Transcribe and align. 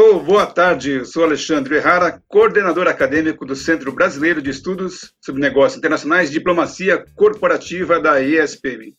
Alô, 0.00 0.18
boa 0.18 0.46
tarde. 0.46 1.04
Sou 1.04 1.22
Alexandre 1.22 1.76
Errara, 1.76 2.22
coordenador 2.26 2.88
acadêmico 2.88 3.44
do 3.44 3.54
Centro 3.54 3.92
Brasileiro 3.92 4.40
de 4.40 4.48
Estudos 4.48 5.12
sobre 5.20 5.42
Negócios 5.42 5.76
Internacionais 5.76 6.30
e 6.30 6.32
Diplomacia 6.32 7.04
Corporativa 7.14 8.00
da 8.00 8.18
ESPM. 8.18 8.94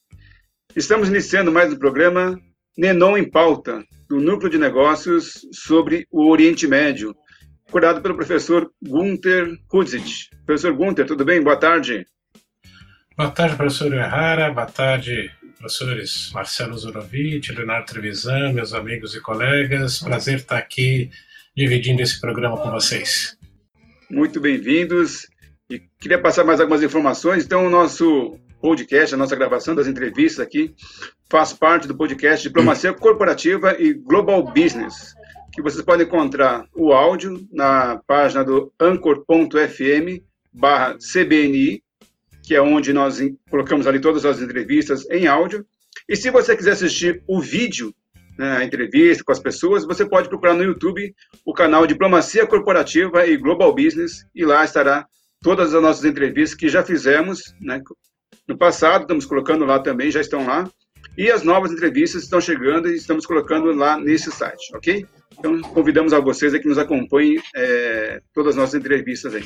Estamos 0.76 1.10
iniciando 1.10 1.52
mais 1.52 1.74
um 1.74 1.80
programa 1.80 2.40
Nenon 2.78 3.18
em 3.18 3.28
Pauta, 3.28 3.84
do 4.08 4.20
Núcleo 4.20 4.52
de 4.52 4.60
Negócios 4.60 5.42
sobre 5.52 6.06
o 6.12 6.30
Oriente 6.30 6.68
Médio, 6.68 7.16
curado 7.72 8.00
pelo 8.00 8.16
professor 8.16 8.70
Gunther 8.80 9.58
Kudzic. 9.68 10.30
Professor 10.46 10.72
Gunther, 10.72 11.08
tudo 11.08 11.26
bem? 11.26 11.42
Boa 11.42 11.58
tarde. 11.58 12.06
Boa 13.18 13.32
tarde, 13.32 13.56
professor 13.56 13.92
Errara. 13.92 14.54
Boa 14.54 14.68
tarde, 14.68 15.32
professores 15.62 16.32
Marcelo 16.34 16.76
Zurovitch, 16.76 17.50
Leonardo 17.50 17.86
Trevisan, 17.86 18.52
meus 18.52 18.74
amigos 18.74 19.16
e 19.16 19.22
colegas. 19.22 20.00
Prazer 20.00 20.38
estar 20.38 20.58
aqui 20.58 21.12
dividindo 21.56 22.02
esse 22.02 22.20
programa 22.20 22.58
com 22.58 22.72
vocês. 22.72 23.38
Muito 24.10 24.42
bem-vindos. 24.42 25.28
E 25.70 25.80
queria 26.00 26.20
passar 26.20 26.44
mais 26.44 26.60
algumas 26.60 26.82
informações. 26.82 27.46
Então, 27.46 27.68
o 27.68 27.70
nosso 27.70 28.40
podcast, 28.60 29.14
a 29.14 29.18
nossa 29.18 29.36
gravação 29.36 29.76
das 29.76 29.88
entrevistas 29.88 30.40
aqui, 30.40 30.74
faz 31.30 31.54
parte 31.54 31.88
do 31.88 31.96
podcast 31.96 32.48
Diplomacia 32.48 32.92
Corporativa 32.92 33.76
e 33.80 33.94
Global 33.94 34.44
Business, 34.44 35.14
que 35.54 35.62
vocês 35.62 35.86
podem 35.86 36.08
encontrar 36.08 36.66
o 36.76 36.92
áudio 36.92 37.48
na 37.52 38.02
página 38.08 38.44
do 38.44 38.74
anchor.fm 38.80 40.24
barra 40.52 40.98
CBNI, 40.98 41.84
que 42.52 42.56
é 42.56 42.62
onde 42.62 42.92
nós 42.92 43.18
colocamos 43.50 43.88
ali 43.88 43.98
todas 44.02 44.26
as 44.26 44.42
entrevistas 44.42 45.10
em 45.10 45.26
áudio. 45.26 45.66
E 46.10 46.18
se 46.18 46.30
você 46.30 46.54
quiser 46.54 46.72
assistir 46.72 47.24
o 47.26 47.40
vídeo, 47.40 47.96
né, 48.38 48.58
a 48.58 48.64
entrevista 48.66 49.24
com 49.24 49.32
as 49.32 49.40
pessoas, 49.40 49.86
você 49.86 50.06
pode 50.06 50.28
procurar 50.28 50.54
no 50.54 50.62
YouTube 50.62 51.16
o 51.46 51.54
canal 51.54 51.88
Diplomacia 51.88 52.46
Corporativa 52.46 53.26
e 53.26 53.38
Global 53.38 53.74
Business, 53.74 54.26
e 54.36 54.44
lá 54.44 54.66
estará 54.66 55.08
todas 55.42 55.74
as 55.74 55.82
nossas 55.82 56.04
entrevistas 56.04 56.60
que 56.60 56.68
já 56.68 56.84
fizemos 56.84 57.56
né, 57.62 57.82
no 58.46 58.58
passado, 58.58 59.04
estamos 59.04 59.26
colocando 59.26 59.64
lá 59.64 59.80
também, 59.80 60.12
já 60.12 60.20
estão 60.20 60.46
lá. 60.46 60.70
E 61.18 61.32
as 61.32 61.44
novas 61.44 61.72
entrevistas 61.72 62.24
estão 62.24 62.42
chegando 62.42 62.90
e 62.90 62.96
estamos 62.96 63.26
colocando 63.26 63.72
lá 63.72 63.98
nesse 63.98 64.30
site, 64.30 64.76
ok? 64.76 65.08
Então, 65.42 65.60
convidamos 65.60 66.14
a 66.14 66.20
vocês 66.20 66.54
a 66.54 66.60
que 66.60 66.68
nos 66.68 66.78
acompanhem 66.78 67.42
é, 67.56 68.22
todas 68.32 68.52
as 68.52 68.56
nossas 68.58 68.76
entrevistas 68.76 69.34
aí. 69.34 69.44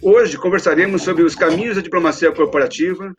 Hoje 0.00 0.38
conversaremos 0.38 1.02
sobre 1.02 1.22
os 1.22 1.34
caminhos 1.34 1.76
da 1.76 1.82
diplomacia 1.82 2.32
corporativa, 2.32 3.12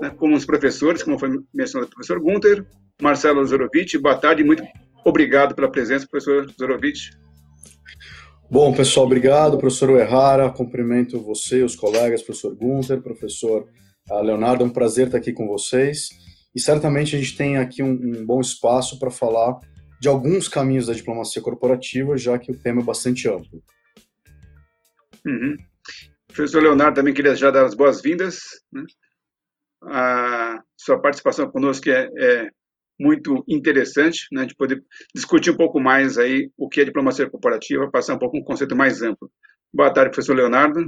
né, 0.00 0.08
com 0.08 0.32
os 0.32 0.46
professores, 0.46 1.02
como 1.02 1.18
foi 1.18 1.38
mencionado 1.52 1.92
o 1.92 1.94
professor 1.94 2.18
Gunther, 2.18 2.64
Marcelo 3.00 3.44
Zorovitch. 3.44 3.96
Boa 3.96 4.16
tarde 4.16 4.42
muito 4.42 4.62
obrigado 5.04 5.54
pela 5.54 5.70
presença, 5.70 6.08
professor 6.10 6.50
Zorovitch. 6.58 7.10
Bom, 8.50 8.72
pessoal, 8.72 9.04
obrigado, 9.04 9.58
professor 9.58 9.90
Errara. 10.00 10.48
Cumprimento 10.48 11.20
você, 11.20 11.62
os 11.62 11.76
colegas, 11.76 12.22
professor 12.22 12.56
Gunther, 12.56 13.02
professor 13.02 13.68
ah, 14.10 14.22
Leonardo. 14.22 14.64
É 14.64 14.66
um 14.66 14.70
prazer 14.70 15.08
estar 15.08 15.18
aqui 15.18 15.30
com 15.30 15.46
vocês. 15.46 16.08
E 16.54 16.60
certamente 16.60 17.14
a 17.14 17.18
gente 17.18 17.36
tem 17.36 17.58
aqui 17.58 17.82
um, 17.82 17.90
um 17.90 18.24
bom 18.24 18.40
espaço 18.40 18.98
para 18.98 19.10
falar 19.10 19.60
de 20.00 20.08
alguns 20.08 20.48
caminhos 20.48 20.86
da 20.86 20.92
diplomacia 20.92 21.40
corporativa, 21.40 22.16
já 22.16 22.38
que 22.38 22.52
o 22.52 22.58
tema 22.58 22.80
é 22.80 22.84
bastante 22.84 23.28
amplo. 23.28 23.62
Uhum. 25.26 25.56
Professor 26.28 26.62
Leonardo, 26.62 26.96
também 26.96 27.14
queria 27.14 27.34
já 27.34 27.50
dar 27.50 27.64
as 27.64 27.74
boas-vindas. 27.74 28.40
Né? 28.72 28.84
A 29.84 30.62
sua 30.76 31.00
participação 31.00 31.50
conosco 31.50 31.88
é, 31.88 32.08
é 32.16 32.50
muito 32.98 33.44
interessante, 33.48 34.26
né, 34.32 34.44
de 34.44 34.54
poder 34.54 34.82
discutir 35.14 35.50
um 35.50 35.56
pouco 35.56 35.80
mais 35.80 36.16
aí 36.18 36.50
o 36.56 36.68
que 36.68 36.80
é 36.80 36.84
diplomacia 36.84 37.28
corporativa, 37.28 37.90
passar 37.90 38.14
um 38.14 38.18
pouco 38.18 38.36
um 38.36 38.44
conceito 38.44 38.76
mais 38.76 39.02
amplo. 39.02 39.30
Boa 39.72 39.92
tarde, 39.92 40.10
professor 40.10 40.36
Leonardo. 40.36 40.84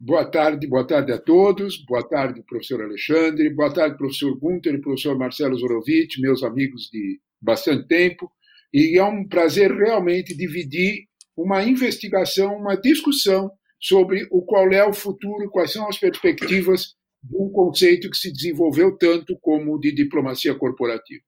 Boa 0.00 0.30
tarde, 0.30 0.66
boa 0.66 0.86
tarde 0.86 1.12
a 1.12 1.18
todos. 1.18 1.84
Boa 1.84 2.06
tarde, 2.08 2.42
professor 2.46 2.82
Alexandre. 2.82 3.52
Boa 3.52 3.72
tarde, 3.72 3.96
professor 3.96 4.36
Gunter 4.38 4.74
e 4.74 4.80
professor 4.80 5.16
Marcelo 5.18 5.56
Zorovitch, 5.58 6.18
meus 6.18 6.42
amigos 6.42 6.88
de 6.92 7.20
bastante 7.40 7.86
tempo, 7.86 8.30
e 8.72 8.98
é 8.98 9.04
um 9.04 9.26
prazer 9.26 9.72
realmente 9.72 10.36
dividir 10.36 11.06
uma 11.36 11.62
investigação, 11.62 12.56
uma 12.56 12.76
discussão 12.76 13.50
sobre 13.80 14.26
o 14.30 14.42
qual 14.42 14.70
é 14.72 14.84
o 14.84 14.92
futuro, 14.92 15.50
quais 15.50 15.72
são 15.72 15.88
as 15.88 15.98
perspectivas 15.98 16.94
de 17.22 17.36
um 17.36 17.50
conceito 17.50 18.10
que 18.10 18.16
se 18.16 18.32
desenvolveu 18.32 18.96
tanto 18.96 19.38
como 19.40 19.74
o 19.74 19.78
de 19.78 19.92
diplomacia 19.92 20.54
corporativa. 20.54 21.22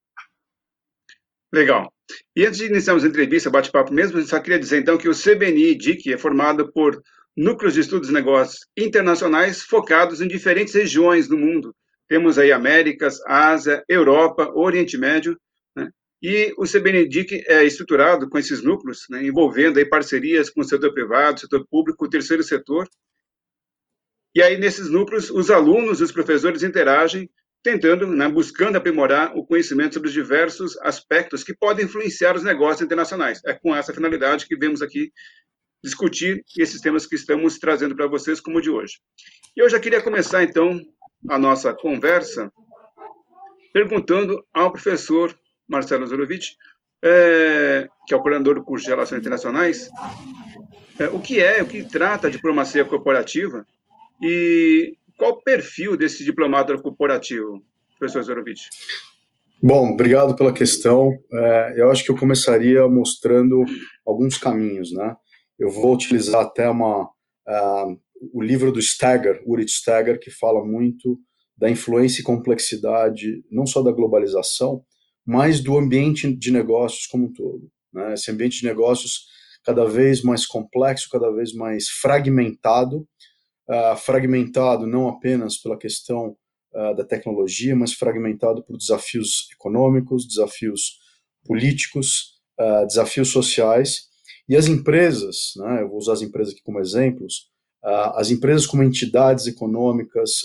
Legal. 1.52 1.92
E 2.36 2.44
antes 2.44 2.58
de 2.58 2.66
iniciarmos 2.66 3.04
a 3.04 3.08
entrevista, 3.08 3.50
bate-papo 3.50 3.92
mesmo, 3.92 4.18
eu 4.18 4.26
só 4.26 4.40
queria 4.40 4.58
dizer 4.58 4.80
então 4.80 4.98
que 4.98 5.08
o 5.08 5.14
CBNI 5.14 5.76
DIC 5.76 6.12
é 6.12 6.18
formado 6.18 6.72
por 6.72 7.02
núcleos 7.36 7.74
de 7.74 7.80
estudos 7.80 8.08
de 8.08 8.14
negócios 8.14 8.66
internacionais 8.76 9.62
focados 9.62 10.20
em 10.20 10.28
diferentes 10.28 10.74
regiões 10.74 11.28
do 11.28 11.38
mundo. 11.38 11.74
Temos 12.08 12.38
aí 12.38 12.50
Américas, 12.50 13.20
Ásia, 13.26 13.84
Europa, 13.88 14.50
Oriente 14.54 14.98
Médio, 14.98 15.38
e 16.22 16.52
o 16.58 16.64
CBNDIC 16.64 17.44
é 17.46 17.64
estruturado 17.64 18.28
com 18.28 18.38
esses 18.38 18.62
núcleos, 18.62 19.06
né, 19.08 19.24
envolvendo 19.24 19.78
aí 19.78 19.86
parcerias 19.86 20.50
com 20.50 20.60
o 20.60 20.64
setor 20.64 20.92
privado, 20.92 21.40
setor 21.40 21.66
público, 21.66 22.04
o 22.04 22.10
terceiro 22.10 22.42
setor. 22.42 22.86
E 24.34 24.42
aí, 24.42 24.58
nesses 24.58 24.90
núcleos, 24.90 25.30
os 25.30 25.50
alunos 25.50 26.00
e 26.00 26.04
os 26.04 26.12
professores 26.12 26.62
interagem, 26.62 27.28
tentando, 27.62 28.06
né, 28.06 28.28
buscando 28.28 28.76
aprimorar 28.76 29.36
o 29.36 29.44
conhecimento 29.44 29.94
sobre 29.94 30.08
os 30.08 30.14
diversos 30.14 30.78
aspectos 30.82 31.42
que 31.42 31.54
podem 31.54 31.86
influenciar 31.86 32.36
os 32.36 32.44
negócios 32.44 32.82
internacionais. 32.82 33.40
É 33.44 33.54
com 33.54 33.74
essa 33.74 33.92
finalidade 33.92 34.46
que 34.46 34.56
vemos 34.56 34.82
aqui 34.82 35.10
discutir 35.82 36.44
esses 36.58 36.80
temas 36.80 37.06
que 37.06 37.14
estamos 37.14 37.58
trazendo 37.58 37.96
para 37.96 38.06
vocês, 38.06 38.40
como 38.40 38.58
o 38.58 38.60
de 38.60 38.70
hoje. 38.70 38.98
E 39.56 39.60
eu 39.60 39.68
já 39.68 39.80
queria 39.80 40.02
começar, 40.02 40.42
então, 40.42 40.78
a 41.28 41.38
nossa 41.38 41.72
conversa 41.72 42.52
perguntando 43.72 44.44
ao 44.52 44.72
professor 44.72 45.34
Marcelo 45.70 46.06
Zorovitch, 46.06 46.54
é, 47.02 47.88
que 48.06 48.12
é 48.12 48.16
o 48.16 48.20
coordenador 48.20 48.56
do 48.56 48.64
curso 48.64 48.84
de 48.84 48.90
Relações 48.90 49.20
Internacionais, 49.20 49.88
é, 50.98 51.06
o 51.08 51.20
que 51.20 51.40
é, 51.40 51.62
o 51.62 51.66
que 51.66 51.82
trata 51.82 52.26
a 52.26 52.30
diplomacia 52.30 52.84
corporativa 52.84 53.66
e 54.22 54.96
qual 55.16 55.32
o 55.32 55.42
perfil 55.42 55.96
desse 55.96 56.24
diplomata 56.24 56.76
corporativo, 56.78 57.62
professor 57.98 58.22
Zorovitch? 58.22 58.66
Bom, 59.62 59.92
obrigado 59.92 60.34
pela 60.34 60.52
questão. 60.52 61.10
É, 61.32 61.74
eu 61.76 61.90
acho 61.90 62.04
que 62.04 62.10
eu 62.10 62.16
começaria 62.16 62.86
mostrando 62.88 63.64
alguns 64.06 64.38
caminhos, 64.38 64.92
né? 64.92 65.14
Eu 65.58 65.70
vou 65.70 65.94
utilizar 65.94 66.42
até 66.42 66.68
uma 66.68 67.04
uh, 67.04 68.00
o 68.32 68.42
livro 68.42 68.72
do 68.72 68.78
Stagger, 68.78 69.42
Urit 69.46 69.70
Stagger, 69.70 70.18
que 70.18 70.30
fala 70.30 70.64
muito 70.64 71.18
da 71.56 71.68
influência 71.70 72.22
e 72.22 72.24
complexidade 72.24 73.44
não 73.50 73.66
só 73.66 73.82
da 73.82 73.92
globalização, 73.92 74.82
mas 75.26 75.60
do 75.60 75.76
ambiente 75.76 76.32
de 76.34 76.50
negócios 76.50 77.06
como 77.06 77.26
um 77.26 77.32
todo. 77.32 77.70
Né? 77.92 78.14
Esse 78.14 78.30
ambiente 78.30 78.60
de 78.60 78.66
negócios 78.66 79.26
cada 79.64 79.84
vez 79.84 80.22
mais 80.22 80.46
complexo, 80.46 81.08
cada 81.10 81.30
vez 81.30 81.52
mais 81.52 81.88
fragmentado, 81.88 83.06
uh, 83.68 83.96
fragmentado 83.96 84.86
não 84.86 85.08
apenas 85.08 85.56
pela 85.58 85.76
questão 85.76 86.36
uh, 86.74 86.94
da 86.96 87.04
tecnologia, 87.04 87.76
mas 87.76 87.92
fragmentado 87.92 88.62
por 88.64 88.76
desafios 88.76 89.48
econômicos, 89.52 90.26
desafios 90.26 90.98
políticos, 91.44 92.40
uh, 92.58 92.86
desafios 92.86 93.28
sociais. 93.28 94.08
E 94.48 94.56
as 94.56 94.66
empresas, 94.66 95.52
né, 95.56 95.82
eu 95.82 95.88
vou 95.88 95.98
usar 95.98 96.14
as 96.14 96.22
empresas 96.22 96.52
aqui 96.52 96.62
como 96.62 96.80
exemplos, 96.80 97.48
as 98.14 98.30
empresas 98.30 98.66
como 98.66 98.82
entidades 98.82 99.46
econômicas 99.46 100.42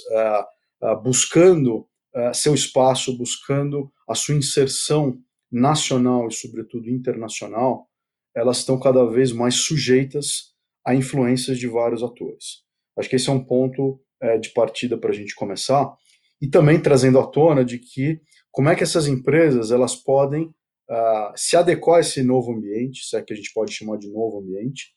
buscando 1.03 1.85
seu 2.33 2.53
espaço, 2.53 3.17
buscando 3.17 3.91
a 4.07 4.15
sua 4.15 4.35
inserção 4.35 5.17
nacional 5.51 6.27
e, 6.27 6.33
sobretudo, 6.33 6.89
internacional, 6.89 7.87
elas 8.35 8.59
estão 8.59 8.79
cada 8.79 9.05
vez 9.05 9.31
mais 9.31 9.55
sujeitas 9.55 10.53
a 10.85 10.93
influências 10.93 11.57
de 11.57 11.67
vários 11.67 12.03
atores. 12.03 12.63
Acho 12.97 13.09
que 13.09 13.15
esse 13.15 13.29
é 13.29 13.33
um 13.33 13.43
ponto 13.43 13.99
é, 14.21 14.37
de 14.37 14.49
partida 14.49 14.97
para 14.97 15.09
a 15.09 15.13
gente 15.13 15.33
começar 15.35 15.93
e 16.41 16.47
também 16.47 16.81
trazendo 16.81 17.19
à 17.19 17.25
tona 17.25 17.63
de 17.63 17.79
que 17.79 18.21
como 18.51 18.69
é 18.69 18.75
que 18.75 18.83
essas 18.83 19.07
empresas 19.07 19.71
elas 19.71 19.95
podem 19.95 20.45
uh, 20.45 21.33
se 21.35 21.57
adequar 21.57 21.97
a 21.97 21.99
esse 21.99 22.23
novo 22.23 22.53
ambiente, 22.53 23.03
se 23.03 23.17
é 23.17 23.21
que 23.21 23.33
a 23.33 23.35
gente 23.35 23.51
pode 23.53 23.73
chamar 23.73 23.97
de 23.97 24.09
novo 24.09 24.39
ambiente, 24.39 24.93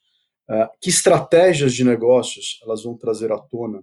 uh, 0.49 0.69
que 0.81 0.91
estratégias 0.91 1.75
de 1.75 1.85
negócios 1.85 2.61
elas 2.63 2.85
vão 2.85 2.97
trazer 2.97 3.33
à 3.33 3.39
tona 3.39 3.83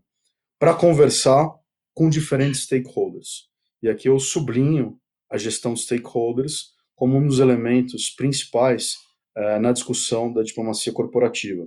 para 0.60 0.74
conversar 0.74 1.50
com 1.94 2.10
diferentes 2.10 2.64
stakeholders. 2.64 3.50
E 3.82 3.90
aqui 3.90 4.08
eu 4.08 4.20
sublinho 4.20 4.98
a 5.32 5.38
gestão 5.38 5.74
de 5.74 5.82
stakeholders 5.82 6.74
como 6.96 7.18
um 7.18 7.28
dos 7.28 7.40
elementos 7.40 8.10
principais 8.10 8.96
uh, 9.38 9.60
na 9.60 9.72
discussão 9.72 10.32
da 10.32 10.44
diplomacia 10.44 10.94
corporativa. 10.94 11.64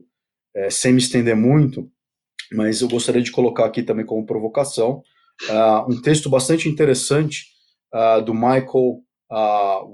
Uh, 0.57 0.71
sem 0.71 0.93
me 0.93 0.99
estender 0.99 1.37
muito, 1.37 1.91
mas 2.53 2.81
eu 2.81 2.89
gostaria 2.89 3.23
de 3.23 3.31
colocar 3.31 3.67
aqui 3.67 3.83
também 3.83 4.07
como 4.07 4.25
provocação 4.25 5.03
uh, 5.49 5.93
um 5.93 6.01
texto 6.01 6.31
bastante 6.31 6.69
interessante 6.69 7.47
do 8.27 8.35
Michael 8.35 9.03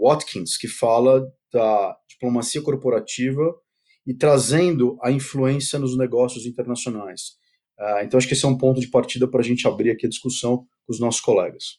Watkins, 0.01 0.57
que 0.57 0.67
fala 0.67 1.25
da 1.53 1.97
diplomacia 2.09 2.61
corporativa 2.61 3.55
e 4.07 4.15
trazendo 4.15 4.99
a 5.03 5.11
influência 5.11 5.79
nos 5.79 5.97
negócios 5.97 6.45
internacionais. 6.45 7.37
Uh, 7.79 8.05
então, 8.05 8.19
acho 8.19 8.29
que 8.29 8.35
esse 8.35 8.45
é 8.45 8.49
um 8.49 8.59
ponto 8.59 8.81
de 8.81 8.89
partida 8.89 9.29
para 9.29 9.41
a 9.41 9.45
gente 9.45 9.67
abrir 9.67 9.91
aqui 9.91 10.07
a 10.07 10.09
discussão 10.09 10.59
com 10.59 10.93
os 10.93 11.01
nossos 11.01 11.21
colegas. 11.21 11.79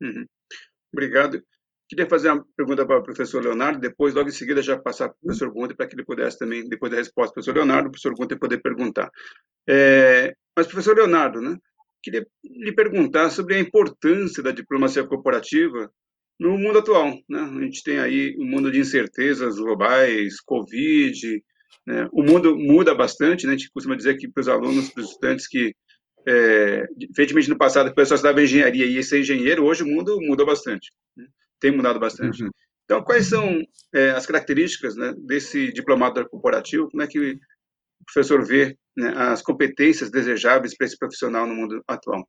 Uhum. 0.00 0.26
Obrigado. 0.92 1.42
Queria 1.88 2.08
fazer 2.08 2.30
uma 2.30 2.44
pergunta 2.56 2.86
para 2.86 2.98
o 2.98 3.02
professor 3.02 3.42
Leonardo, 3.42 3.78
depois, 3.78 4.14
logo 4.14 4.28
em 4.28 4.32
seguida, 4.32 4.62
já 4.62 4.78
passar 4.78 5.08
para 5.08 5.16
o 5.16 5.20
professor 5.20 5.50
Gunter, 5.52 5.76
para 5.76 5.86
que 5.86 5.94
ele 5.94 6.04
pudesse 6.04 6.38
também, 6.38 6.66
depois 6.68 6.90
da 6.90 6.98
resposta 6.98 7.30
do 7.30 7.34
professor 7.34 7.54
Leonardo, 7.54 7.88
o 7.88 7.90
professor 7.90 8.14
Gunter 8.14 8.38
poder 8.38 8.58
perguntar. 8.62 9.10
É, 9.68 10.34
mas, 10.56 10.66
professor 10.66 10.96
Leonardo, 10.96 11.40
né, 11.40 11.58
queria 12.02 12.26
lhe 12.44 12.72
perguntar 12.72 13.30
sobre 13.30 13.54
a 13.54 13.58
importância 13.58 14.42
da 14.42 14.50
diplomacia 14.50 15.04
corporativa 15.06 15.90
no 16.38 16.58
mundo 16.58 16.78
atual. 16.78 17.18
Né? 17.28 17.40
A 17.40 17.60
gente 17.60 17.82
tem 17.82 17.98
aí 17.98 18.36
um 18.38 18.44
mundo 18.44 18.70
de 18.70 18.80
incertezas 18.80 19.56
globais, 19.56 20.40
Covid, 20.40 21.42
né? 21.86 22.08
o 22.12 22.22
mundo 22.22 22.56
muda 22.56 22.94
bastante, 22.94 23.46
né? 23.46 23.54
a 23.54 23.56
gente 23.56 23.70
costuma 23.70 23.96
dizer 23.96 24.16
que 24.16 24.28
para 24.28 24.40
os 24.40 24.48
alunos, 24.48 24.90
para 24.90 25.02
os 25.02 25.10
estudantes 25.10 25.48
que, 25.48 25.74
é, 26.26 26.86
diferentemente 26.96 27.50
no 27.50 27.58
passado, 27.58 27.90
o 27.90 27.94
pessoal 27.94 28.16
estudava 28.16 28.42
engenharia 28.42 28.86
e 28.86 28.94
ia 28.94 29.02
ser 29.02 29.20
engenheiro, 29.20 29.64
hoje 29.64 29.82
o 29.82 29.86
mundo 29.86 30.18
mudou 30.20 30.46
bastante, 30.46 30.90
né? 31.16 31.26
tem 31.60 31.70
mudado 31.70 31.98
bastante. 31.98 32.42
Uhum. 32.42 32.50
Então, 32.84 33.02
quais 33.02 33.26
são 33.26 33.62
é, 33.94 34.10
as 34.10 34.26
características 34.26 34.94
né, 34.96 35.14
desse 35.18 35.72
diplomata 35.72 36.24
corporativo? 36.24 36.90
Como 36.90 37.02
é 37.02 37.06
que 37.06 37.18
o 37.18 37.38
professor 38.04 38.44
vê 38.44 38.76
né, 38.96 39.12
as 39.16 39.40
competências 39.40 40.10
desejáveis 40.10 40.76
para 40.76 40.86
esse 40.86 40.98
profissional 40.98 41.46
no 41.46 41.54
mundo 41.54 41.82
atual? 41.88 42.26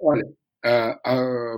Olha, 0.00 0.24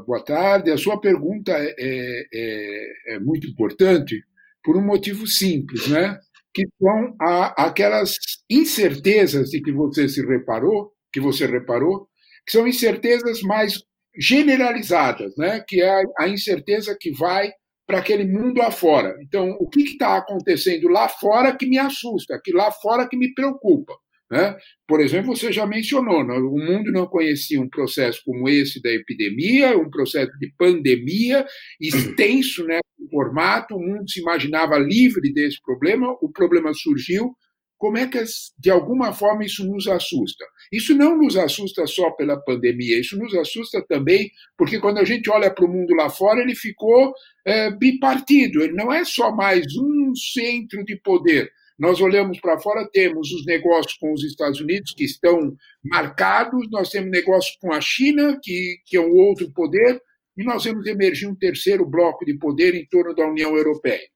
boa 0.07 0.25
tarde. 0.25 0.71
A 0.71 0.77
sua 0.77 1.01
pergunta 1.01 1.53
é, 1.53 1.75
é, 1.79 2.27
é, 2.33 3.15
é, 3.15 3.19
muito 3.21 3.47
importante 3.47 4.23
por 4.63 4.77
um 4.77 4.85
motivo 4.85 5.27
simples, 5.27 5.89
né? 5.89 6.19
Que 6.55 6.67
são 6.81 7.15
a, 7.21 7.67
aquelas 7.67 8.17
incertezas 8.51 9.51
de 9.51 9.61
que 9.61 9.73
você 9.73 10.09
se 10.09 10.25
reparou, 10.27 10.93
que 11.13 11.21
você 11.21 11.47
reparou, 11.47 12.09
que 12.47 12.53
são 12.53 12.67
incertezas 12.67 13.43
mais 13.43 13.79
generalizadas, 14.19 15.37
né? 15.37 15.65
Que 15.67 15.81
é 15.83 16.03
a, 16.19 16.29
incerteza 16.29 16.97
que 16.99 17.13
vai 17.13 17.51
para 17.87 17.99
aquele 17.99 18.25
mundo 18.25 18.61
afora. 18.61 19.17
Então, 19.23 19.57
o 19.61 19.69
que 19.69 19.83
está 19.83 20.17
acontecendo 20.19 20.89
lá 20.89 21.09
fora 21.09 21.57
que 21.57 21.67
me 21.67 21.79
assusta, 21.79 22.41
que 22.43 22.53
lá 22.53 22.71
fora 22.71 23.09
que 23.09 23.17
me 23.17 23.33
preocupa? 23.33 23.95
Né? 24.31 24.57
Por 24.87 25.01
exemplo, 25.01 25.35
você 25.35 25.51
já 25.51 25.67
mencionou, 25.67 26.23
né? 26.23 26.35
o 26.35 26.59
mundo 26.59 26.93
não 26.93 27.07
conhecia 27.07 27.61
um 27.61 27.69
processo 27.69 28.21
como 28.25 28.47
esse 28.49 28.81
da 28.83 28.91
epidemia, 28.91 29.77
um 29.79 29.89
processo 29.89 30.31
de 30.39 30.53
pandemia 30.59 31.47
extenso 31.81 32.65
né, 32.65 32.79
formato, 33.11 33.75
o 33.75 33.81
mundo 33.81 34.09
se 34.09 34.21
imaginava 34.21 34.79
livre 34.79 35.33
desse 35.33 35.61
problema, 35.63 36.15
o 36.21 36.31
problema 36.31 36.75
surgiu. 36.75 37.35
Como 37.79 37.97
é 37.97 38.09
que, 38.09 38.23
de 38.59 38.71
alguma 38.71 39.13
forma, 39.13 39.45
isso 39.45 39.65
nos 39.65 39.87
assusta? 39.87 40.45
Isso 40.73 40.97
não 40.97 41.17
nos 41.17 41.37
assusta 41.37 41.87
só 41.87 42.11
pela 42.11 42.37
pandemia, 42.37 42.99
isso 42.99 43.17
nos 43.17 43.33
assusta 43.35 43.81
também 43.89 44.29
porque, 44.59 44.81
quando 44.81 44.99
a 44.99 45.05
gente 45.05 45.31
olha 45.31 45.49
para 45.49 45.65
o 45.65 45.73
mundo 45.73 45.95
lá 45.95 46.11
fora, 46.11 46.41
ele 46.41 46.57
ficou 46.57 47.13
é, 47.47 47.71
bipartido, 47.71 48.63
ele 48.63 48.75
não 48.75 48.93
é 48.93 49.05
só 49.05 49.31
mais 49.33 49.65
um 49.77 50.13
centro 50.15 50.85
de 50.85 51.01
poder 51.01 51.51
nós 51.79 52.01
olhamos 52.01 52.41
para 52.41 52.59
fora, 52.59 52.89
temos 52.93 53.31
os 53.31 53.47
negócios 53.47 53.97
com 53.99 54.13
os 54.13 54.25
Estados 54.25 54.61
Unidos, 54.61 54.93
que 54.95 55.05
estão 55.05 55.57
marcados, 55.85 56.69
nós 56.71 56.91
temos 56.91 57.11
negócios 57.11 57.57
com 57.61 57.73
a 57.73 57.81
China, 57.81 58.39
que, 58.43 58.79
que 58.85 58.97
é 58.97 59.01
um 59.01 59.13
outro 59.13 59.53
poder, 59.53 60.01
e 60.37 60.45
nós 60.45 60.65
vemos 60.65 60.87
emergir 60.87 61.29
um 61.29 61.37
terceiro 61.37 61.87
bloco 61.87 62.25
de 62.25 62.37
poder 62.37 62.75
em 62.75 62.87
torno 62.87 63.15
da 63.15 63.27
União 63.27 63.57
Europeia. 63.57 64.09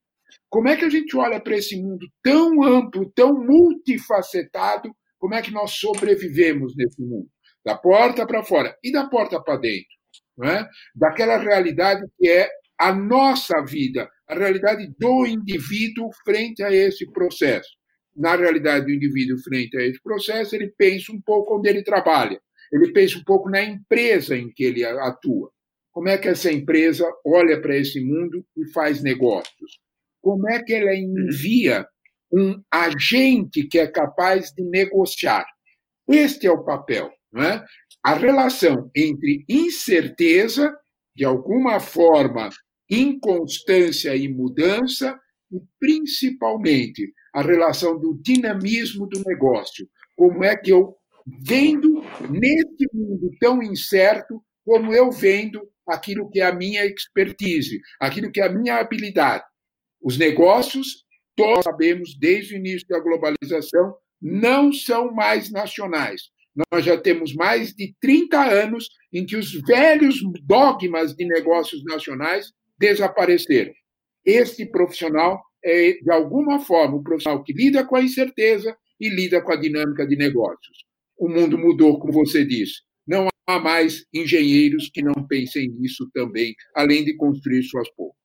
Como 0.48 0.68
é 0.68 0.76
que 0.76 0.84
a 0.84 0.90
gente 0.90 1.16
olha 1.16 1.40
para 1.40 1.56
esse 1.56 1.80
mundo 1.80 2.06
tão 2.22 2.62
amplo, 2.62 3.10
tão 3.14 3.32
multifacetado? 3.34 4.90
Como 5.18 5.34
é 5.34 5.40
que 5.42 5.52
nós 5.52 5.72
sobrevivemos 5.72 6.74
nesse 6.76 7.00
mundo? 7.00 7.28
Da 7.64 7.76
porta 7.76 8.26
para 8.26 8.42
fora 8.42 8.76
e 8.82 8.90
da 8.90 9.06
porta 9.06 9.40
para 9.40 9.56
dentro. 9.56 9.88
É? 10.44 10.66
Daquela 10.94 11.38
realidade 11.38 12.02
que 12.18 12.28
é 12.28 12.48
a 12.82 12.92
nossa 12.92 13.62
vida, 13.62 14.10
a 14.26 14.34
realidade 14.34 14.92
do 14.98 15.24
indivíduo 15.24 16.10
frente 16.24 16.64
a 16.64 16.72
esse 16.72 17.08
processo. 17.12 17.70
Na 18.16 18.34
realidade 18.34 18.86
do 18.86 18.90
indivíduo 18.90 19.38
frente 19.38 19.76
a 19.76 19.82
esse 19.82 20.02
processo, 20.02 20.56
ele 20.56 20.74
pensa 20.76 21.12
um 21.12 21.20
pouco 21.20 21.56
onde 21.56 21.68
ele 21.68 21.84
trabalha, 21.84 22.40
ele 22.72 22.92
pensa 22.92 23.18
um 23.18 23.22
pouco 23.22 23.48
na 23.48 23.62
empresa 23.62 24.36
em 24.36 24.50
que 24.50 24.64
ele 24.64 24.84
atua. 24.84 25.52
Como 25.92 26.08
é 26.08 26.18
que 26.18 26.26
essa 26.26 26.50
empresa 26.50 27.08
olha 27.24 27.60
para 27.60 27.76
esse 27.76 28.00
mundo 28.00 28.44
e 28.56 28.68
faz 28.72 29.00
negócios? 29.00 29.78
Como 30.20 30.50
é 30.50 30.60
que 30.60 30.74
ela 30.74 30.92
envia 30.92 31.86
um 32.32 32.60
agente 32.68 33.62
que 33.68 33.78
é 33.78 33.86
capaz 33.86 34.50
de 34.50 34.64
negociar? 34.64 35.46
Este 36.08 36.48
é 36.48 36.50
o 36.50 36.64
papel. 36.64 37.12
Não 37.32 37.44
é? 37.44 37.64
A 38.04 38.14
relação 38.14 38.90
entre 38.96 39.44
incerteza, 39.48 40.76
de 41.14 41.24
alguma 41.24 41.78
forma 41.78 42.50
inconstância 42.90 44.14
e 44.16 44.28
mudança, 44.28 45.18
e 45.50 45.60
principalmente 45.78 47.12
a 47.34 47.42
relação 47.42 47.98
do 47.98 48.18
dinamismo 48.22 49.06
do 49.06 49.22
negócio. 49.26 49.88
Como 50.16 50.44
é 50.44 50.56
que 50.56 50.70
eu 50.70 50.96
vendo 51.26 52.02
nesse 52.30 52.88
mundo 52.92 53.30
tão 53.40 53.62
incerto, 53.62 54.42
como 54.64 54.92
eu 54.92 55.10
vendo 55.10 55.60
aquilo 55.86 56.30
que 56.30 56.40
é 56.40 56.46
a 56.46 56.54
minha 56.54 56.84
expertise, 56.86 57.80
aquilo 58.00 58.30
que 58.30 58.40
é 58.40 58.46
a 58.46 58.52
minha 58.52 58.76
habilidade. 58.76 59.44
Os 60.00 60.18
negócios, 60.18 61.04
todos 61.36 61.64
sabemos 61.64 62.16
desde 62.18 62.54
o 62.54 62.58
início 62.58 62.86
da 62.88 63.00
globalização, 63.00 63.94
não 64.20 64.72
são 64.72 65.12
mais 65.12 65.50
nacionais. 65.50 66.22
Nós 66.70 66.84
já 66.84 67.00
temos 67.00 67.34
mais 67.34 67.72
de 67.72 67.94
30 68.00 68.38
anos 68.38 68.88
em 69.12 69.24
que 69.24 69.36
os 69.36 69.52
velhos 69.62 70.20
dogmas 70.42 71.14
de 71.14 71.24
negócios 71.24 71.82
nacionais 71.84 72.52
desapareceram. 72.82 73.72
Este 74.24 74.66
profissional 74.66 75.40
é, 75.64 75.92
de 75.92 76.10
alguma 76.10 76.58
forma, 76.58 76.96
um 76.96 77.02
profissional 77.02 77.42
que 77.44 77.52
lida 77.52 77.86
com 77.86 77.94
a 77.94 78.02
incerteza 78.02 78.76
e 79.00 79.08
lida 79.08 79.40
com 79.40 79.52
a 79.52 79.56
dinâmica 79.56 80.06
de 80.06 80.16
negócios. 80.16 80.84
O 81.16 81.28
mundo 81.28 81.56
mudou, 81.56 82.00
como 82.00 82.12
você 82.12 82.44
disse. 82.44 82.82
Não 83.06 83.28
há 83.46 83.58
mais 83.60 84.04
engenheiros 84.12 84.90
que 84.92 85.02
não 85.02 85.14
pensem 85.28 85.68
nisso 85.68 86.10
também, 86.12 86.54
além 86.74 87.04
de 87.04 87.16
construir 87.16 87.62
suas 87.62 87.88
pontes. 87.94 88.18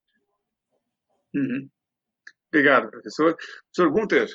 Uhum. 1.35 1.69
Obrigado, 2.47 2.89
professor. 2.89 3.35
Professor 3.35 3.91
Gunther, 3.91 4.29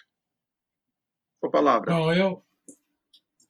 a 1.43 1.49
palavra. 1.49 1.93
Bom, 1.93 2.13
eu, 2.13 2.45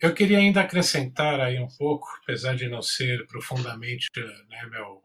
eu 0.00 0.14
queria 0.14 0.38
ainda 0.38 0.62
acrescentar 0.62 1.40
aí 1.40 1.58
um 1.58 1.68
pouco, 1.76 2.06
apesar 2.22 2.54
de 2.54 2.68
não 2.68 2.80
ser 2.80 3.26
profundamente 3.26 4.06
né, 4.16 4.66
meu, 4.70 5.02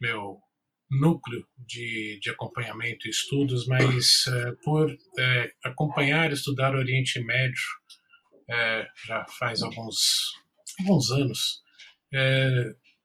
meu 0.00 0.40
núcleo 0.90 1.46
de, 1.56 2.18
de 2.20 2.30
acompanhamento 2.30 3.06
e 3.06 3.10
estudos, 3.10 3.66
mas 3.66 4.26
é, 4.26 4.52
por 4.64 4.90
é, 5.18 5.52
acompanhar 5.64 6.32
estudar 6.32 6.74
o 6.74 6.78
Oriente 6.78 7.20
Médio 7.20 7.62
é, 8.48 8.88
já 9.06 9.24
faz 9.38 9.62
alguns, 9.62 10.32
alguns 10.80 11.10
anos, 11.12 11.62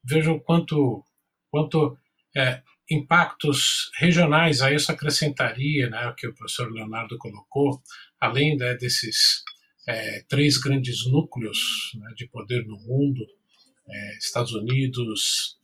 vejo 0.03 0.39
quanto, 0.39 1.03
quanto 1.51 1.95
impactos 2.89 3.91
regionais, 3.99 4.61
a 4.61 4.73
isso 4.73 4.91
acrescentaria 4.91 5.87
né, 5.87 6.11
que 6.17 6.27
o 6.27 6.33
professor 6.33 6.71
Leonardo 6.71 7.15
colocou, 7.19 7.83
além 8.19 8.57
né, 8.57 8.73
desses 8.73 9.43
três 10.27 10.57
grandes 10.57 11.05
núcleos 11.05 11.59
né, 11.93 12.11
de 12.15 12.27
poder 12.27 12.65
no 12.65 12.77
mundo, 12.77 13.23
Estados 14.17 14.53
Unidos, 14.53 15.59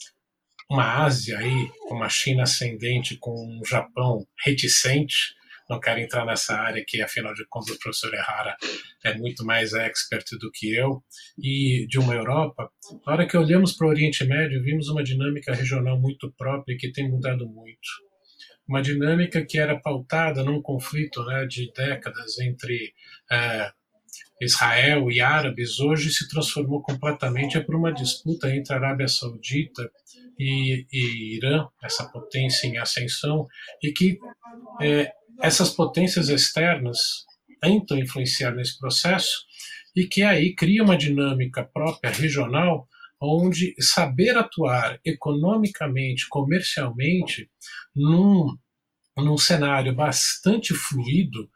uma 0.72 1.04
Ásia 1.04 1.38
aí, 1.38 1.70
uma 1.90 2.08
China 2.08 2.44
ascendente, 2.44 3.18
com 3.18 3.34
um 3.34 3.62
Japão 3.66 4.26
reticente. 4.46 5.36
Não 5.70 5.82
quero 5.82 6.00
entrar 6.00 6.26
nessa 6.26 6.56
área 6.56 6.82
que, 6.88 7.02
afinal 7.02 7.34
de 7.34 7.46
contas, 7.50 7.76
o 7.76 7.80
professor 7.80 8.14
Errara 8.14 8.56
é 9.04 9.14
muito 9.18 9.46
mais 9.46 9.74
expert 9.74 10.26
do 10.40 10.50
que 10.50 10.74
eu. 10.74 11.04
E 11.38 11.86
de 11.90 12.00
uma 12.00 12.16
Europa, 12.16 12.72
na 13.06 13.12
hora 13.12 13.28
que 13.28 13.36
olhamos 13.36 13.74
para 13.74 13.86
o 13.86 13.90
Oriente 13.90 14.24
Médio, 14.24 14.64
vimos 14.64 14.88
uma 14.88 15.04
dinâmica 15.04 15.54
regional 15.54 16.00
muito 16.00 16.32
própria 16.38 16.78
que 16.78 16.90
tem 16.90 17.10
mudado 17.10 17.46
muito. 17.46 17.90
Uma 18.66 18.82
dinâmica 18.82 19.46
que 19.46 19.58
era 19.58 19.78
pautada 19.78 20.42
num 20.42 20.62
conflito 20.62 21.22
né, 21.26 21.46
de 21.48 21.70
décadas 21.74 22.40
entre 22.40 22.94
é, 23.30 23.72
Israel 24.42 25.12
e 25.12 25.22
árabes, 25.22 25.80
hoje 25.80 26.10
se 26.12 26.28
transformou 26.30 26.82
completamente 26.82 27.60
por 27.60 27.76
uma 27.76 27.94
disputa 27.94 28.50
entre 28.54 28.74
a 28.74 28.78
Arábia 28.78 29.08
Saudita 29.08 29.92
e, 30.42 30.88
e 30.92 31.36
Irã, 31.38 31.68
essa 31.84 32.04
potência 32.10 32.68
em 32.68 32.78
ascensão, 32.78 33.48
e 33.84 33.92
que 33.92 34.18
é, 34.82 35.12
essas 35.42 35.70
potências 35.70 36.30
externas 36.30 37.26
tentam 37.62 37.98
influenciar 37.98 38.52
nesse 38.52 38.80
processo 38.80 39.46
e 39.96 40.08
que 40.08 40.24
aí 40.24 40.56
cria 40.56 40.84
uma 40.84 40.98
dinâmica 40.98 41.64
própria 41.64 42.12
regional 42.12 42.88
onde 43.22 43.76
saber 43.80 44.36
atuar 44.36 45.00
economicamente, 45.06 46.28
comercialmente, 46.28 47.52
num, 47.96 48.58
num 49.16 49.38
cenário 49.38 49.94
bastante 49.94 50.74
fluido, 50.74 51.48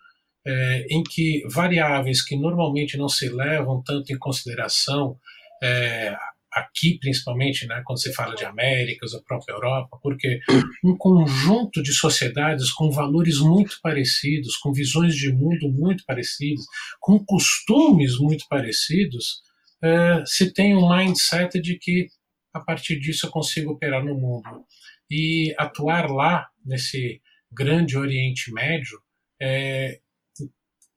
é, 0.46 0.86
em 0.92 1.02
que 1.02 1.42
variáveis 1.50 2.24
que 2.24 2.36
normalmente 2.36 2.98
não 2.98 3.10
se 3.10 3.30
levam 3.30 3.82
tanto 3.84 4.14
em 4.14 4.20
consideração, 4.20 5.18
é, 5.64 6.16
aqui 6.56 6.98
principalmente, 7.00 7.68
né, 7.68 7.84
quando 7.86 8.02
se 8.02 8.14
fala 8.14 8.34
de 8.34 8.46
Américas, 8.46 9.14
a 9.14 9.22
própria 9.22 9.54
Europa, 9.54 10.00
porque 10.02 10.40
um 10.84 10.96
conjunto 10.98 11.84
de 11.84 11.92
sociedades 11.92 12.72
com 12.72 12.90
valores 12.90 13.40
muito 13.40 13.78
parecidos, 13.84 14.56
com 14.56 14.72
visões 14.72 15.14
de 15.16 15.34
mundo 15.34 15.70
muito 15.70 16.06
parecidas, 16.06 16.66
com 17.02 17.24
costumes 17.24 18.18
muito 18.18 18.46
parecidos, 18.50 19.44
é, 19.84 20.24
se 20.26 20.54
tem 20.54 20.76
um 20.76 20.90
mindset 20.90 21.60
de 21.60 21.78
que 21.78 22.08
a 22.54 22.60
partir 22.62 22.98
disso 23.00 23.26
eu 23.26 23.32
consigo 23.32 23.74
operar 23.74 24.04
no 24.04 24.16
mundo. 24.16 24.66
E 25.12 25.54
atuar 25.58 26.10
lá, 26.10 26.48
nesse 26.66 27.22
grande 27.52 27.98
Oriente 27.98 28.52
Médio, 28.52 28.98
é, 29.40 30.00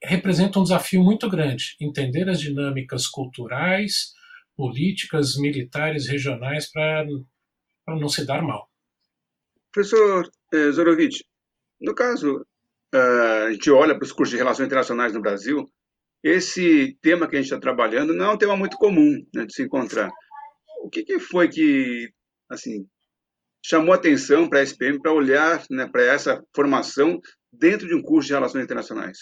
representa 0.03 0.61
um 0.61 0.63
desafio 0.63 1.03
muito 1.03 1.29
grande. 1.29 1.75
Entender 1.81 2.29
as 2.29 2.41
dinâmicas 2.41 3.09
culturais, 3.09 4.13
políticas, 4.59 5.37
militares, 5.37 6.09
regionais, 6.09 6.69
para 6.69 7.07
não 7.87 8.09
se 8.09 8.27
dar 8.27 8.43
mal. 8.43 8.69
Professor 9.73 10.29
eh, 10.53 10.73
Zorovich, 10.73 11.25
no 11.81 11.95
caso, 11.95 12.45
uh, 12.93 13.47
a 13.47 13.53
gente 13.53 13.71
olha 13.71 13.95
para 13.97 14.05
os 14.05 14.11
cursos 14.11 14.33
de 14.33 14.37
Relações 14.37 14.67
Internacionais 14.67 15.15
no 15.15 15.21
Brasil, 15.21 15.65
esse 16.25 16.99
tema 17.01 17.29
que 17.29 17.37
a 17.37 17.39
gente 17.39 17.47
está 17.47 17.61
trabalhando 17.61 18.13
não 18.13 18.33
é 18.33 18.35
um 18.35 18.39
tema 18.39 18.57
muito 18.57 18.77
comum 18.77 19.25
né, 19.33 19.47
de 19.47 19.55
se 19.55 19.63
encontrar. 19.63 20.11
O 20.83 20.91
que, 20.91 21.05
que 21.05 21.21
foi 21.21 21.49
que 21.49 22.11
assim 22.51 22.85
chamou 23.65 23.95
atenção 23.95 24.49
para 24.49 24.59
a 24.59 24.63
SPM 24.63 25.01
para 25.01 25.13
olhar 25.13 25.65
né, 25.71 25.87
para 25.87 26.03
essa 26.03 26.43
formação 26.53 27.21
dentro 27.53 27.87
de 27.87 27.95
um 27.95 28.03
curso 28.03 28.27
de 28.27 28.35
Relações 28.35 28.65
Internacionais? 28.65 29.19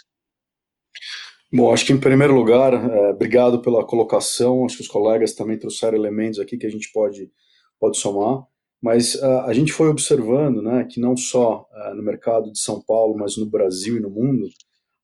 Bom, 1.53 1.73
acho 1.73 1.87
que 1.87 1.93
em 1.93 2.01
primeiro 2.01 2.35
lugar, 2.35 2.73
é, 2.75 3.11
obrigado 3.11 3.61
pela 3.63 3.87
colocação. 3.87 4.65
Acho 4.65 4.77
que 4.77 4.83
os 4.83 4.89
colegas 4.89 5.35
também 5.35 5.59
trouxeram 5.59 5.97
elementos 5.97 6.41
aqui 6.41 6.59
que 6.59 6.67
a 6.67 6.71
gente 6.71 6.91
pode, 6.93 7.31
pode 7.79 7.99
somar. 7.99 8.45
Mas 8.83 9.15
uh, 9.17 9.41
a 9.47 9.53
gente 9.53 9.73
foi 9.73 9.89
observando 9.89 10.61
né, 10.61 10.87
que 10.91 11.01
não 11.01 11.17
só 11.17 11.67
uh, 11.73 11.95
no 11.95 12.03
mercado 12.03 12.53
de 12.53 12.59
São 12.59 12.83
Paulo, 12.83 13.17
mas 13.17 13.37
no 13.37 13.47
Brasil 13.47 13.97
e 13.97 14.01
no 14.01 14.11
mundo, 14.11 14.49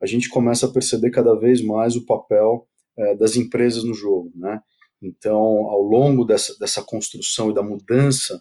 a 0.00 0.06
gente 0.06 0.28
começa 0.28 0.66
a 0.66 0.72
perceber 0.72 1.10
cada 1.10 1.34
vez 1.34 1.64
mais 1.64 1.96
o 1.96 2.04
papel 2.04 2.66
uh, 2.98 3.18
das 3.18 3.36
empresas 3.36 3.84
no 3.84 3.94
jogo. 3.94 4.30
Né? 4.34 4.60
Então, 5.00 5.38
ao 5.38 5.80
longo 5.80 6.24
dessa, 6.24 6.56
dessa 6.58 6.82
construção 6.82 7.50
e 7.50 7.54
da 7.54 7.62
mudança 7.62 8.40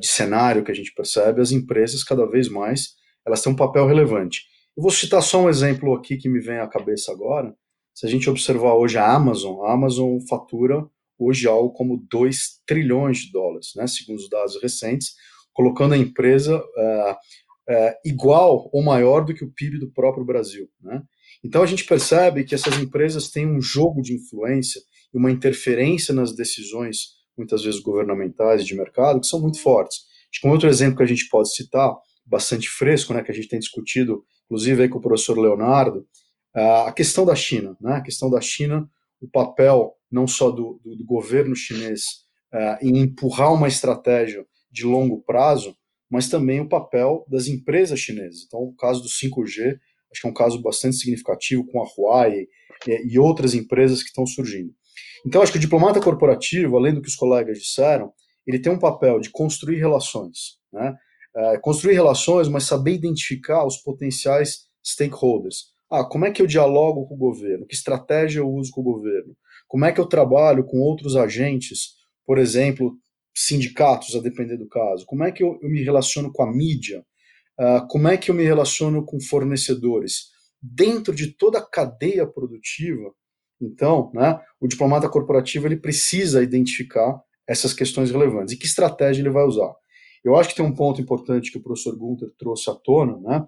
de 0.00 0.06
cenário 0.06 0.62
que 0.62 0.70
a 0.70 0.74
gente 0.74 0.94
percebe, 0.94 1.40
as 1.40 1.50
empresas 1.50 2.04
cada 2.04 2.24
vez 2.24 2.48
mais 2.48 2.94
elas 3.26 3.42
têm 3.42 3.52
um 3.52 3.56
papel 3.56 3.88
relevante. 3.88 4.44
Eu 4.76 4.82
vou 4.82 4.90
citar 4.90 5.22
só 5.22 5.42
um 5.42 5.48
exemplo 5.48 5.94
aqui 5.94 6.16
que 6.16 6.28
me 6.28 6.40
vem 6.40 6.58
à 6.58 6.66
cabeça 6.66 7.12
agora. 7.12 7.54
Se 7.94 8.06
a 8.06 8.08
gente 8.08 8.28
observar 8.28 8.74
hoje 8.74 8.98
a 8.98 9.14
Amazon, 9.14 9.64
a 9.64 9.72
Amazon 9.72 10.18
fatura 10.28 10.84
hoje 11.16 11.46
algo 11.46 11.72
como 11.72 12.04
2 12.10 12.60
trilhões 12.66 13.18
de 13.18 13.30
dólares, 13.30 13.68
né, 13.76 13.86
segundo 13.86 14.18
os 14.18 14.28
dados 14.28 14.60
recentes, 14.60 15.14
colocando 15.52 15.94
a 15.94 15.96
empresa 15.96 16.60
é, 16.76 17.16
é, 17.68 17.98
igual 18.04 18.68
ou 18.72 18.82
maior 18.82 19.24
do 19.24 19.32
que 19.32 19.44
o 19.44 19.52
PIB 19.52 19.78
do 19.78 19.92
próprio 19.92 20.24
Brasil. 20.24 20.68
Né? 20.80 21.00
Então 21.44 21.62
a 21.62 21.66
gente 21.66 21.84
percebe 21.84 22.42
que 22.42 22.54
essas 22.54 22.76
empresas 22.78 23.30
têm 23.30 23.46
um 23.46 23.60
jogo 23.60 24.02
de 24.02 24.14
influência 24.14 24.80
e 25.14 25.16
uma 25.16 25.30
interferência 25.30 26.12
nas 26.12 26.34
decisões, 26.34 27.14
muitas 27.38 27.62
vezes 27.62 27.80
governamentais 27.80 28.62
e 28.62 28.64
de 28.64 28.74
mercado, 28.74 29.20
que 29.20 29.26
são 29.26 29.40
muito 29.40 29.60
fortes. 29.60 29.98
Acho 30.32 30.40
que 30.40 30.48
um 30.48 30.50
outro 30.50 30.68
exemplo 30.68 30.96
que 30.96 31.04
a 31.04 31.06
gente 31.06 31.28
pode 31.28 31.54
citar, 31.54 31.94
bastante 32.26 32.68
fresco, 32.68 33.12
né, 33.12 33.22
que 33.22 33.30
a 33.30 33.34
gente 33.34 33.48
tem 33.48 33.58
discutido 33.58 34.24
inclusive 34.46 34.82
aí 34.82 34.88
com 34.88 34.98
o 34.98 35.02
professor 35.02 35.38
Leonardo, 35.38 36.06
a 36.54 36.92
questão 36.92 37.24
da 37.24 37.34
China, 37.34 37.76
né? 37.80 37.94
a 37.96 38.00
questão 38.00 38.30
da 38.30 38.40
China, 38.40 38.88
o 39.20 39.28
papel 39.28 39.92
não 40.10 40.26
só 40.26 40.50
do, 40.50 40.80
do, 40.84 40.96
do 40.96 41.04
governo 41.04 41.56
chinês 41.56 42.02
uh, 42.52 42.78
em 42.80 42.98
empurrar 42.98 43.52
uma 43.52 43.66
estratégia 43.66 44.46
de 44.70 44.84
longo 44.84 45.20
prazo, 45.22 45.76
mas 46.08 46.28
também 46.28 46.60
o 46.60 46.68
papel 46.68 47.26
das 47.28 47.48
empresas 47.48 47.98
chinesas. 47.98 48.44
Então, 48.46 48.60
o 48.60 48.74
caso 48.76 49.02
do 49.02 49.08
5G, 49.08 49.78
acho 50.12 50.20
que 50.20 50.26
é 50.28 50.30
um 50.30 50.34
caso 50.34 50.62
bastante 50.62 50.96
significativo 50.96 51.66
com 51.66 51.82
a 51.82 51.86
Huawei 51.86 52.46
e, 52.86 53.14
e 53.14 53.18
outras 53.18 53.54
empresas 53.54 54.02
que 54.02 54.10
estão 54.10 54.24
surgindo. 54.24 54.72
Então, 55.26 55.42
acho 55.42 55.50
que 55.50 55.58
o 55.58 55.60
diplomata 55.60 56.00
corporativo, 56.00 56.76
além 56.76 56.94
do 56.94 57.02
que 57.02 57.08
os 57.08 57.16
colegas 57.16 57.58
disseram, 57.58 58.12
ele 58.46 58.60
tem 58.60 58.70
um 58.70 58.78
papel 58.78 59.18
de 59.18 59.30
construir 59.30 59.78
relações, 59.78 60.58
né? 60.72 60.94
É, 61.36 61.58
construir 61.58 61.94
relações, 61.94 62.48
mas 62.48 62.64
saber 62.64 62.94
identificar 62.94 63.66
os 63.66 63.78
potenciais 63.78 64.68
stakeholders. 64.84 65.74
Ah, 65.90 66.04
como 66.04 66.24
é 66.24 66.30
que 66.30 66.42
eu 66.42 66.46
dialogo 66.46 67.06
com 67.06 67.14
o 67.14 67.18
governo? 67.18 67.66
Que 67.66 67.74
estratégia 67.74 68.40
eu 68.40 68.48
uso 68.48 68.70
com 68.70 68.80
o 68.80 68.84
governo? 68.84 69.36
Como 69.68 69.84
é 69.84 69.92
que 69.92 70.00
eu 70.00 70.06
trabalho 70.06 70.64
com 70.64 70.78
outros 70.78 71.16
agentes, 71.16 71.94
por 72.26 72.38
exemplo, 72.38 72.96
sindicatos, 73.34 74.14
a 74.14 74.20
depender 74.20 74.56
do 74.56 74.68
caso? 74.68 75.04
Como 75.06 75.24
é 75.24 75.32
que 75.32 75.42
eu, 75.42 75.58
eu 75.62 75.68
me 75.68 75.82
relaciono 75.82 76.32
com 76.32 76.42
a 76.42 76.52
mídia? 76.52 77.04
Uh, 77.58 77.86
como 77.88 78.08
é 78.08 78.16
que 78.16 78.30
eu 78.30 78.34
me 78.34 78.44
relaciono 78.44 79.04
com 79.04 79.20
fornecedores? 79.20 80.32
Dentro 80.60 81.14
de 81.14 81.32
toda 81.36 81.58
a 81.58 81.66
cadeia 81.66 82.26
produtiva, 82.26 83.12
então, 83.60 84.10
né, 84.14 84.40
o 84.60 84.66
diplomata 84.66 85.08
corporativo 85.08 85.66
ele 85.66 85.76
precisa 85.76 86.42
identificar 86.42 87.20
essas 87.46 87.72
questões 87.72 88.10
relevantes. 88.10 88.54
E 88.54 88.56
que 88.56 88.66
estratégia 88.66 89.22
ele 89.22 89.30
vai 89.30 89.44
usar? 89.44 89.72
Eu 90.24 90.36
acho 90.36 90.48
que 90.48 90.56
tem 90.56 90.64
um 90.64 90.74
ponto 90.74 91.00
importante 91.00 91.52
que 91.52 91.58
o 91.58 91.62
professor 91.62 91.96
Gunther 91.96 92.30
trouxe 92.38 92.70
à 92.70 92.74
tona, 92.74 93.18
né? 93.18 93.46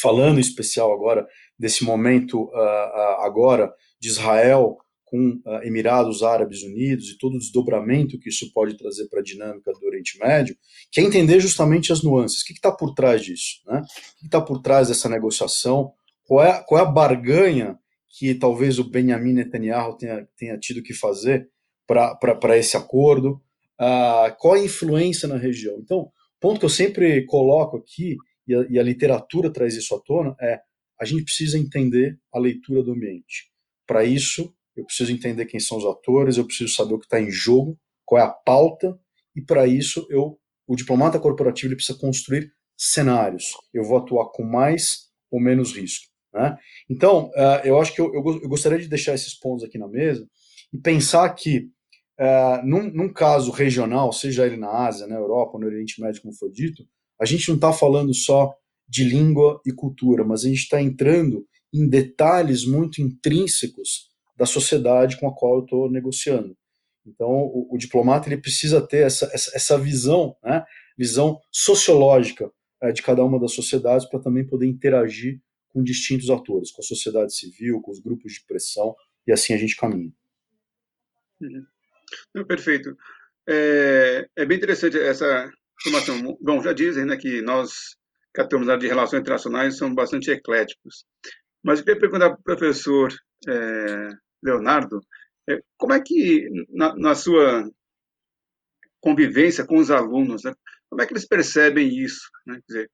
falando 0.00 0.38
em 0.38 0.40
especial 0.40 0.92
agora 0.92 1.26
desse 1.58 1.84
momento 1.84 2.44
uh, 2.44 2.48
uh, 2.48 3.22
agora 3.22 3.72
de 3.98 4.08
Israel 4.08 4.76
com 5.04 5.40
uh, 5.46 5.62
Emirados 5.62 6.22
Árabes 6.22 6.62
Unidos 6.62 7.08
e 7.08 7.18
todo 7.18 7.36
o 7.36 7.38
desdobramento 7.38 8.18
que 8.18 8.28
isso 8.28 8.52
pode 8.52 8.76
trazer 8.76 9.08
para 9.08 9.20
a 9.20 9.22
dinâmica 9.22 9.72
do 9.72 9.86
Oriente 9.86 10.18
Médio, 10.18 10.56
que 10.92 11.00
é 11.00 11.04
entender 11.04 11.40
justamente 11.40 11.92
as 11.92 12.02
nuances. 12.02 12.42
O 12.42 12.44
que 12.44 12.52
está 12.52 12.70
por 12.70 12.92
trás 12.94 13.22
disso? 13.22 13.62
Né? 13.66 13.80
O 13.80 14.20
que 14.20 14.26
está 14.26 14.40
por 14.40 14.60
trás 14.60 14.88
dessa 14.88 15.08
negociação? 15.08 15.92
Qual 16.24 16.44
é, 16.44 16.62
qual 16.66 16.80
é 16.80 16.84
a 16.84 16.90
barganha 16.90 17.78
que 18.18 18.34
talvez 18.34 18.78
o 18.78 18.90
Benjamin 18.90 19.32
Netanyahu 19.32 19.96
tenha, 19.96 20.28
tenha 20.36 20.58
tido 20.58 20.82
que 20.82 20.92
fazer 20.92 21.48
para 21.86 22.58
esse 22.58 22.76
acordo? 22.76 23.40
Uh, 23.80 24.34
qual 24.38 24.54
a 24.54 24.64
influência 24.64 25.28
na 25.28 25.36
região. 25.36 25.78
Então, 25.78 26.10
ponto 26.40 26.58
que 26.58 26.64
eu 26.64 26.70
sempre 26.70 27.24
coloco 27.26 27.76
aqui, 27.76 28.16
e 28.46 28.54
a, 28.54 28.66
e 28.70 28.78
a 28.78 28.82
literatura 28.82 29.52
traz 29.52 29.74
isso 29.74 29.94
à 29.94 30.00
tona, 30.00 30.34
é 30.40 30.60
a 31.00 31.04
gente 31.04 31.24
precisa 31.24 31.58
entender 31.58 32.18
a 32.32 32.38
leitura 32.38 32.82
do 32.82 32.92
ambiente. 32.92 33.50
Para 33.86 34.04
isso, 34.04 34.54
eu 34.74 34.84
preciso 34.84 35.12
entender 35.12 35.46
quem 35.46 35.60
são 35.60 35.78
os 35.78 35.84
atores, 35.84 36.36
eu 36.36 36.46
preciso 36.46 36.74
saber 36.74 36.94
o 36.94 36.98
que 36.98 37.06
está 37.06 37.20
em 37.20 37.30
jogo, 37.30 37.78
qual 38.04 38.20
é 38.20 38.24
a 38.24 38.30
pauta, 38.30 38.98
e 39.34 39.42
para 39.42 39.66
isso 39.66 40.06
eu, 40.10 40.38
o 40.66 40.76
diplomata 40.76 41.18
corporativo 41.18 41.68
ele 41.68 41.76
precisa 41.76 41.98
construir 41.98 42.50
cenários. 42.76 43.52
Eu 43.72 43.84
vou 43.84 43.98
atuar 43.98 44.30
com 44.30 44.42
mais 44.42 45.06
ou 45.30 45.40
menos 45.40 45.74
risco. 45.74 46.06
Né? 46.32 46.56
Então, 46.88 47.28
uh, 47.30 47.60
eu 47.64 47.80
acho 47.80 47.94
que 47.94 48.00
eu, 48.00 48.12
eu, 48.14 48.22
eu, 48.42 48.48
gostaria 48.48 48.78
de 48.78 48.88
deixar 48.88 49.14
esses 49.14 49.34
pontos 49.34 49.64
aqui 49.64 49.78
na 49.78 49.88
mesa 49.88 50.26
e 50.72 50.78
pensar 50.78 51.28
que 51.30 51.70
é, 52.18 52.62
num, 52.62 52.90
num, 52.90 53.12
caso 53.12 53.50
regional, 53.50 54.12
seja 54.12 54.46
ele 54.46 54.56
na 54.56 54.70
Ásia, 54.70 55.06
na 55.06 55.16
Europa, 55.16 55.58
no 55.58 55.66
Oriente 55.66 56.00
Médio, 56.00 56.22
como 56.22 56.34
foi 56.34 56.50
dito, 56.50 56.86
a 57.20 57.24
gente 57.24 57.48
não 57.48 57.56
está 57.56 57.72
falando 57.72 58.14
só 58.14 58.54
de 58.88 59.04
língua 59.04 59.60
e 59.66 59.72
cultura, 59.72 60.24
mas 60.24 60.44
a 60.44 60.48
gente 60.48 60.60
está 60.60 60.80
entrando 60.80 61.46
em 61.72 61.88
detalhes 61.88 62.64
muito 62.64 63.02
intrínsecos 63.02 64.08
da 64.36 64.46
sociedade 64.46 65.18
com 65.18 65.28
a 65.28 65.34
qual 65.34 65.56
eu 65.56 65.64
estou 65.64 65.90
negociando. 65.90 66.56
Então, 67.06 67.28
o, 67.28 67.68
o, 67.74 67.78
diplomata 67.78 68.28
ele 68.28 68.40
precisa 68.40 68.80
ter 68.80 69.06
essa, 69.06 69.30
essa, 69.32 69.52
essa 69.54 69.78
visão, 69.78 70.36
né, 70.42 70.64
visão 70.98 71.40
sociológica 71.52 72.50
é, 72.82 72.92
de 72.92 73.02
cada 73.02 73.24
uma 73.24 73.38
das 73.38 73.52
sociedades 73.52 74.08
para 74.08 74.20
também 74.20 74.46
poder 74.46 74.66
interagir 74.66 75.40
com 75.68 75.82
distintos 75.82 76.30
atores, 76.30 76.70
com 76.70 76.80
a 76.80 76.84
sociedade 76.84 77.34
civil, 77.34 77.80
com 77.80 77.90
os 77.90 78.00
grupos 78.00 78.32
de 78.32 78.44
pressão, 78.46 78.94
e 79.26 79.32
assim 79.32 79.52
a 79.52 79.58
gente 79.58 79.76
caminha. 79.76 80.12
Uhum. 81.40 81.66
Não, 82.34 82.44
perfeito. 82.44 82.96
É, 83.48 84.26
é, 84.36 84.44
bem 84.44 84.58
interessante 84.58 84.98
essa 84.98 85.50
informação. 85.80 86.36
Bom, 86.40 86.62
já 86.62 86.72
dizem 86.72 87.04
né, 87.04 87.16
que 87.16 87.42
nós, 87.42 87.96
que 88.34 88.40
atuamos 88.40 88.66
na 88.66 88.76
de 88.76 88.86
relações 88.86 89.20
internacionais, 89.20 89.76
somos 89.76 89.94
bastante 89.94 90.30
ecléticos. 90.30 91.04
Mas 91.62 91.78
eu 91.78 91.84
queria 91.84 92.00
perguntar 92.00 92.30
para 92.30 92.38
o 92.38 92.42
professor 92.42 93.12
é, 93.48 94.08
Leonardo, 94.42 95.00
é, 95.48 95.60
como 95.76 95.92
é 95.92 96.00
que, 96.00 96.48
na, 96.70 96.94
na, 96.96 97.14
sua 97.14 97.68
convivência 99.00 99.64
com 99.64 99.78
os 99.78 99.90
alunos, 99.90 100.42
né, 100.44 100.52
como 100.88 101.02
é 101.02 101.06
que 101.06 101.12
eles 101.12 101.26
percebem 101.26 101.88
isso? 101.88 102.28
Né? 102.46 102.54
Quer 102.54 102.62
dizer, 102.66 102.90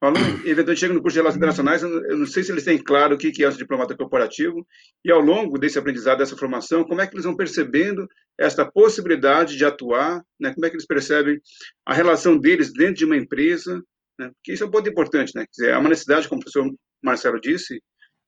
Aluno, 0.00 0.26
eventualmente, 0.44 0.80
chega 0.80 0.92
no 0.92 1.00
curso 1.00 1.14
de 1.14 1.20
Relações 1.20 1.38
Internacionais, 1.38 1.82
eu 1.82 2.18
não 2.18 2.26
sei 2.26 2.42
se 2.42 2.52
eles 2.52 2.64
têm 2.64 2.76
claro 2.76 3.14
o 3.14 3.18
que 3.18 3.42
é 3.42 3.48
o 3.48 3.52
diplomata 3.52 3.96
corporativo, 3.96 4.66
e 5.04 5.10
ao 5.10 5.20
longo 5.20 5.58
desse 5.58 5.78
aprendizado, 5.78 6.18
dessa 6.18 6.36
formação, 6.36 6.84
como 6.84 7.00
é 7.00 7.06
que 7.06 7.14
eles 7.14 7.24
vão 7.24 7.34
percebendo 7.34 8.06
esta 8.38 8.70
possibilidade 8.70 9.56
de 9.56 9.64
atuar, 9.64 10.22
né? 10.38 10.52
como 10.52 10.66
é 10.66 10.68
que 10.68 10.76
eles 10.76 10.86
percebem 10.86 11.40
a 11.86 11.94
relação 11.94 12.36
deles 12.36 12.72
dentro 12.72 12.96
de 12.96 13.04
uma 13.04 13.16
empresa, 13.16 13.82
né? 14.18 14.30
porque 14.34 14.52
isso 14.52 14.64
é 14.64 14.66
um 14.66 14.70
ponto 14.70 14.88
importante, 14.88 15.32
né? 15.34 15.44
Quer 15.46 15.50
dizer, 15.50 15.70
é 15.72 15.78
uma 15.78 15.88
necessidade, 15.88 16.28
como 16.28 16.40
o 16.40 16.44
professor 16.44 16.70
Marcelo 17.02 17.40
disse, 17.40 17.80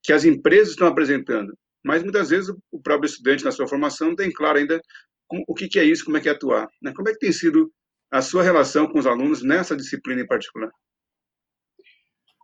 que 0.02 0.12
as 0.12 0.24
empresas 0.24 0.70
estão 0.70 0.86
apresentando, 0.86 1.52
mas 1.84 2.02
muitas 2.02 2.30
vezes 2.30 2.52
o 2.70 2.80
próprio 2.80 3.08
estudante, 3.08 3.44
na 3.44 3.52
sua 3.52 3.68
formação, 3.68 4.08
não 4.08 4.16
tem 4.16 4.32
claro 4.32 4.58
ainda 4.58 4.80
o 5.46 5.54
que 5.54 5.78
é 5.78 5.84
isso, 5.84 6.04
como 6.04 6.16
é 6.16 6.20
que 6.20 6.28
é 6.28 6.32
atuar. 6.32 6.68
Né? 6.80 6.92
Como 6.94 7.08
é 7.08 7.12
que 7.12 7.18
tem 7.18 7.32
sido 7.32 7.70
a 8.10 8.22
sua 8.22 8.42
relação 8.42 8.86
com 8.86 8.98
os 8.98 9.06
alunos 9.06 9.42
nessa 9.42 9.76
disciplina 9.76 10.22
em 10.22 10.26
particular? 10.26 10.70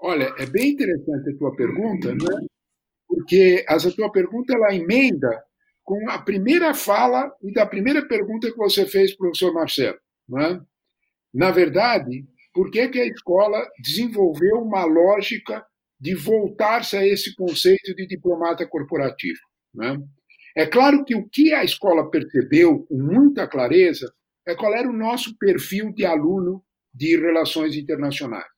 Olha, 0.04 0.34
é 0.36 0.46
bem 0.46 0.70
interessante 0.72 1.30
a 1.30 1.38
tua 1.38 1.54
pergunta, 1.54 2.12
né? 2.12 2.46
porque 3.06 3.64
a 3.68 3.76
tua 3.76 4.10
pergunta 4.10 4.52
ela 4.52 4.74
emenda 4.74 5.44
com 5.84 6.10
a 6.10 6.18
primeira 6.18 6.74
fala 6.74 7.32
e 7.40 7.52
da 7.52 7.64
primeira 7.64 8.06
pergunta 8.08 8.50
que 8.50 8.56
você 8.56 8.84
fez, 8.84 9.16
professor 9.16 9.54
Marcelo. 9.54 9.98
Né? 10.28 10.60
Na 11.32 11.52
verdade, 11.52 12.26
por 12.52 12.68
que, 12.72 12.88
que 12.88 12.98
a 12.98 13.06
escola 13.06 13.64
desenvolveu 13.78 14.56
uma 14.62 14.84
lógica 14.84 15.64
de 16.00 16.16
voltar-se 16.16 16.96
a 16.96 17.06
esse 17.06 17.36
conceito 17.36 17.94
de 17.94 18.04
diplomata 18.04 18.66
corporativo? 18.66 19.38
Né? 19.72 20.02
É 20.56 20.66
claro 20.66 21.04
que 21.04 21.14
o 21.14 21.28
que 21.28 21.54
a 21.54 21.62
escola 21.62 22.10
percebeu 22.10 22.80
com 22.86 22.98
muita 22.98 23.46
clareza 23.46 24.12
é 24.44 24.54
qual 24.56 24.74
era 24.74 24.88
o 24.88 24.92
nosso 24.92 25.36
perfil 25.38 25.92
de 25.92 26.04
aluno 26.04 26.60
de 26.92 27.16
relações 27.16 27.76
internacionais. 27.76 28.51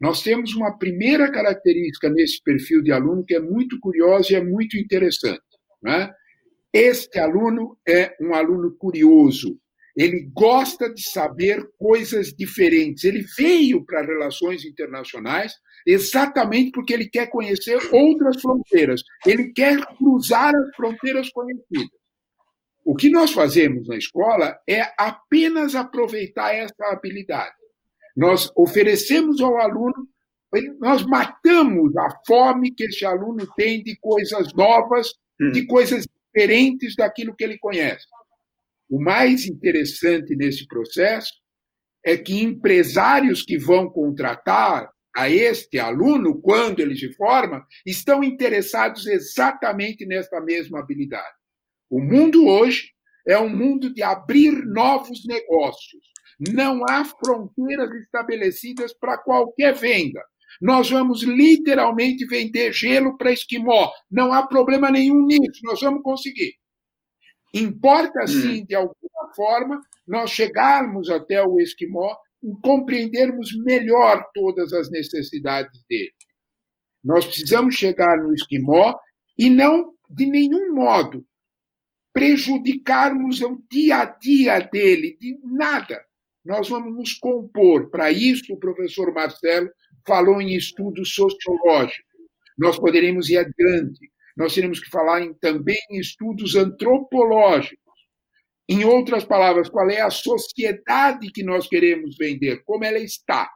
Nós 0.00 0.22
temos 0.22 0.54
uma 0.54 0.78
primeira 0.78 1.30
característica 1.30 2.08
nesse 2.08 2.42
perfil 2.42 2.82
de 2.82 2.90
aluno 2.90 3.24
que 3.24 3.34
é 3.34 3.40
muito 3.40 3.78
curiosa 3.80 4.32
e 4.32 4.36
é 4.36 4.42
muito 4.42 4.78
interessante. 4.78 5.42
Né? 5.82 6.10
Este 6.72 7.18
aluno 7.18 7.76
é 7.86 8.16
um 8.20 8.34
aluno 8.34 8.74
curioso. 8.76 9.58
Ele 9.94 10.30
gosta 10.32 10.88
de 10.92 11.02
saber 11.02 11.68
coisas 11.76 12.28
diferentes. 12.28 13.04
Ele 13.04 13.24
veio 13.36 13.84
para 13.84 14.06
relações 14.06 14.64
internacionais 14.64 15.52
exatamente 15.86 16.70
porque 16.70 16.94
ele 16.94 17.08
quer 17.08 17.28
conhecer 17.28 17.78
outras 17.92 18.40
fronteiras. 18.40 19.02
Ele 19.26 19.52
quer 19.52 19.84
cruzar 19.98 20.54
as 20.54 20.76
fronteiras 20.76 21.28
conhecidas. 21.30 22.00
O 22.84 22.94
que 22.94 23.10
nós 23.10 23.32
fazemos 23.32 23.86
na 23.86 23.96
escola 23.96 24.58
é 24.66 24.82
apenas 24.96 25.74
aproveitar 25.74 26.54
essa 26.54 26.86
habilidade. 26.86 27.59
Nós 28.16 28.50
oferecemos 28.56 29.40
ao 29.40 29.58
aluno, 29.58 30.08
nós 30.80 31.04
matamos 31.06 31.96
a 31.96 32.08
fome 32.26 32.72
que 32.72 32.84
esse 32.84 33.04
aluno 33.04 33.46
tem 33.56 33.82
de 33.82 33.96
coisas 34.00 34.52
novas, 34.54 35.08
hum. 35.40 35.52
de 35.52 35.66
coisas 35.66 36.06
diferentes 36.06 36.94
daquilo 36.96 37.34
que 37.34 37.44
ele 37.44 37.58
conhece. 37.58 38.06
O 38.88 39.00
mais 39.00 39.46
interessante 39.46 40.34
nesse 40.34 40.66
processo 40.66 41.32
é 42.04 42.16
que 42.16 42.42
empresários 42.42 43.42
que 43.42 43.56
vão 43.56 43.88
contratar 43.88 44.90
a 45.16 45.28
este 45.28 45.78
aluno, 45.78 46.40
quando 46.40 46.80
ele 46.80 46.96
se 46.96 47.12
forma, 47.14 47.64
estão 47.84 48.22
interessados 48.22 49.06
exatamente 49.06 50.06
nessa 50.06 50.40
mesma 50.40 50.80
habilidade. 50.80 51.34
O 51.88 52.00
mundo 52.00 52.46
hoje 52.46 52.90
é 53.26 53.38
um 53.38 53.48
mundo 53.48 53.92
de 53.92 54.02
abrir 54.02 54.52
novos 54.66 55.26
negócios. 55.26 56.02
Não 56.52 56.82
há 56.88 57.04
fronteiras 57.04 57.90
estabelecidas 58.02 58.94
para 58.94 59.18
qualquer 59.18 59.74
venda. 59.74 60.22
Nós 60.60 60.90
vamos 60.90 61.22
literalmente 61.22 62.26
vender 62.26 62.72
gelo 62.72 63.16
para 63.16 63.32
esquimó. 63.32 63.90
Não 64.10 64.32
há 64.32 64.46
problema 64.46 64.90
nenhum 64.90 65.26
nisso, 65.26 65.60
nós 65.64 65.80
vamos 65.80 66.02
conseguir. 66.02 66.54
Importa, 67.52 68.24
hum. 68.24 68.26
sim, 68.26 68.64
de 68.64 68.74
alguma 68.74 69.34
forma, 69.34 69.80
nós 70.06 70.30
chegarmos 70.30 71.10
até 71.10 71.42
o 71.44 71.60
esquimó 71.60 72.16
e 72.42 72.50
compreendermos 72.62 73.50
melhor 73.64 74.24
todas 74.32 74.72
as 74.72 74.90
necessidades 74.90 75.84
dele. 75.88 76.12
Nós 77.02 77.26
precisamos 77.26 77.74
chegar 77.74 78.16
no 78.18 78.32
esquimó 78.34 78.94
e 79.38 79.48
não, 79.50 79.94
de 80.08 80.26
nenhum 80.26 80.74
modo, 80.74 81.24
prejudicarmos 82.12 83.40
o 83.40 83.62
dia 83.70 83.98
a 83.98 84.04
dia 84.04 84.58
dele, 84.60 85.16
de 85.20 85.38
nada. 85.44 86.04
Nós 86.50 86.68
vamos 86.68 86.96
nos 86.96 87.14
compor. 87.14 87.90
Para 87.90 88.10
isso, 88.10 88.52
o 88.52 88.58
professor 88.58 89.14
Marcelo 89.14 89.70
falou 90.04 90.42
em 90.42 90.56
estudos 90.56 91.14
sociológicos. 91.14 92.10
Nós 92.58 92.76
poderemos 92.76 93.30
ir 93.30 93.36
adiante. 93.36 94.10
Nós 94.36 94.52
teremos 94.52 94.80
que 94.80 94.90
falar 94.90 95.22
em, 95.22 95.32
também 95.34 95.78
em 95.88 96.00
estudos 96.00 96.56
antropológicos. 96.56 97.78
Em 98.68 98.84
outras 98.84 99.24
palavras, 99.24 99.68
qual 99.68 99.88
é 99.90 100.00
a 100.00 100.10
sociedade 100.10 101.30
que 101.30 101.44
nós 101.44 101.68
queremos 101.68 102.16
vender? 102.16 102.64
Como 102.64 102.84
ela 102.84 102.98
está? 102.98 103.48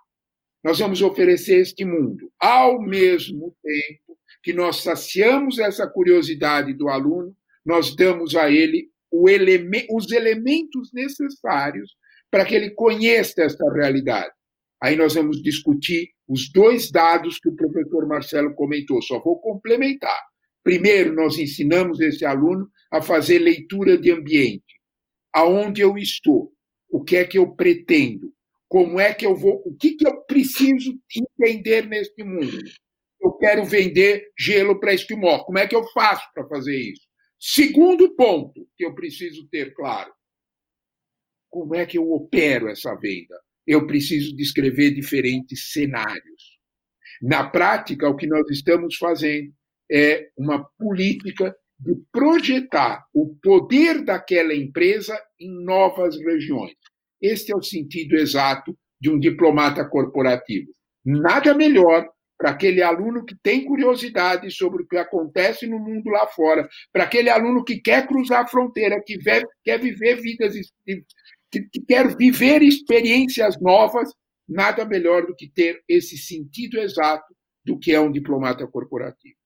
Nós 0.62 0.78
vamos 0.78 1.02
oferecer 1.02 1.62
este 1.62 1.84
mundo. 1.84 2.32
Ao 2.40 2.80
mesmo 2.80 3.56
tempo 3.60 4.16
que 4.40 4.52
nós 4.52 4.84
saciamos 4.84 5.58
essa 5.58 5.88
curiosidade 5.88 6.72
do 6.72 6.88
aluno, 6.88 7.36
nós 7.66 7.96
damos 7.96 8.36
a 8.36 8.48
ele 8.48 8.88
eleme 9.28 9.84
os 9.90 10.12
elementos 10.12 10.92
necessários 10.92 11.90
para 12.34 12.44
que 12.44 12.52
ele 12.52 12.70
conheça 12.70 13.44
esta 13.44 13.64
realidade. 13.72 14.32
Aí 14.82 14.96
nós 14.96 15.14
vamos 15.14 15.40
discutir 15.40 16.08
os 16.26 16.50
dois 16.50 16.90
dados 16.90 17.38
que 17.38 17.48
o 17.48 17.54
professor 17.54 18.08
Marcelo 18.08 18.52
comentou, 18.56 19.00
só 19.00 19.20
vou 19.20 19.40
complementar. 19.40 20.18
Primeiro, 20.60 21.14
nós 21.14 21.38
ensinamos 21.38 22.00
esse 22.00 22.24
aluno 22.24 22.68
a 22.90 23.00
fazer 23.00 23.38
leitura 23.38 23.96
de 23.96 24.10
ambiente. 24.10 24.64
Aonde 25.32 25.80
eu 25.80 25.96
estou? 25.96 26.52
O 26.90 27.04
que 27.04 27.18
é 27.18 27.24
que 27.24 27.38
eu 27.38 27.54
pretendo? 27.54 28.32
Como 28.68 28.98
é 28.98 29.14
que 29.14 29.24
eu 29.24 29.36
vou? 29.36 29.62
O 29.64 29.76
que, 29.76 29.92
que 29.92 30.04
eu 30.04 30.20
preciso 30.22 30.92
entender 31.38 31.86
neste 31.86 32.24
mundo? 32.24 32.58
Eu 33.22 33.30
quero 33.34 33.64
vender 33.64 34.26
gelo 34.36 34.80
para 34.80 34.92
esquimó. 34.92 35.38
Como 35.44 35.58
é 35.60 35.68
que 35.68 35.76
eu 35.76 35.84
faço 35.92 36.28
para 36.34 36.48
fazer 36.48 36.76
isso? 36.76 37.06
Segundo 37.38 38.12
ponto 38.16 38.66
que 38.76 38.84
eu 38.84 38.92
preciso 38.92 39.46
ter 39.52 39.72
claro: 39.72 40.12
como 41.54 41.76
é 41.76 41.86
que 41.86 41.96
eu 41.96 42.10
opero 42.10 42.66
essa 42.66 42.92
venda? 42.96 43.40
Eu 43.64 43.86
preciso 43.86 44.34
descrever 44.34 44.90
diferentes 44.90 45.70
cenários. 45.70 46.58
Na 47.22 47.48
prática, 47.48 48.08
o 48.08 48.16
que 48.16 48.26
nós 48.26 48.50
estamos 48.50 48.96
fazendo 48.96 49.52
é 49.88 50.30
uma 50.36 50.64
política 50.76 51.54
de 51.78 51.94
projetar 52.10 53.04
o 53.14 53.36
poder 53.40 54.04
daquela 54.04 54.52
empresa 54.52 55.16
em 55.38 55.64
novas 55.64 56.16
regiões. 56.16 56.74
Este 57.22 57.52
é 57.52 57.56
o 57.56 57.62
sentido 57.62 58.16
exato 58.16 58.76
de 59.00 59.08
um 59.08 59.20
diplomata 59.20 59.88
corporativo. 59.88 60.72
Nada 61.04 61.54
melhor 61.54 62.08
para 62.36 62.50
aquele 62.50 62.82
aluno 62.82 63.24
que 63.24 63.36
tem 63.44 63.64
curiosidade 63.64 64.50
sobre 64.50 64.82
o 64.82 64.88
que 64.88 64.96
acontece 64.96 65.68
no 65.68 65.78
mundo 65.78 66.10
lá 66.10 66.26
fora, 66.26 66.68
para 66.92 67.04
aquele 67.04 67.30
aluno 67.30 67.64
que 67.64 67.80
quer 67.80 68.08
cruzar 68.08 68.42
a 68.42 68.48
fronteira, 68.48 69.00
que 69.06 69.16
quer 69.62 69.78
viver 69.78 70.20
vidas, 70.20 70.56
que 71.62 71.80
quer 71.80 72.16
viver 72.16 72.62
experiências 72.62 73.60
novas, 73.60 74.12
nada 74.48 74.84
melhor 74.84 75.26
do 75.26 75.34
que 75.34 75.48
ter 75.48 75.82
esse 75.88 76.16
sentido 76.16 76.78
exato 76.78 77.34
do 77.64 77.78
que 77.78 77.92
é 77.92 78.00
um 78.00 78.12
diplomata 78.12 78.66
corporativo. 78.66 79.36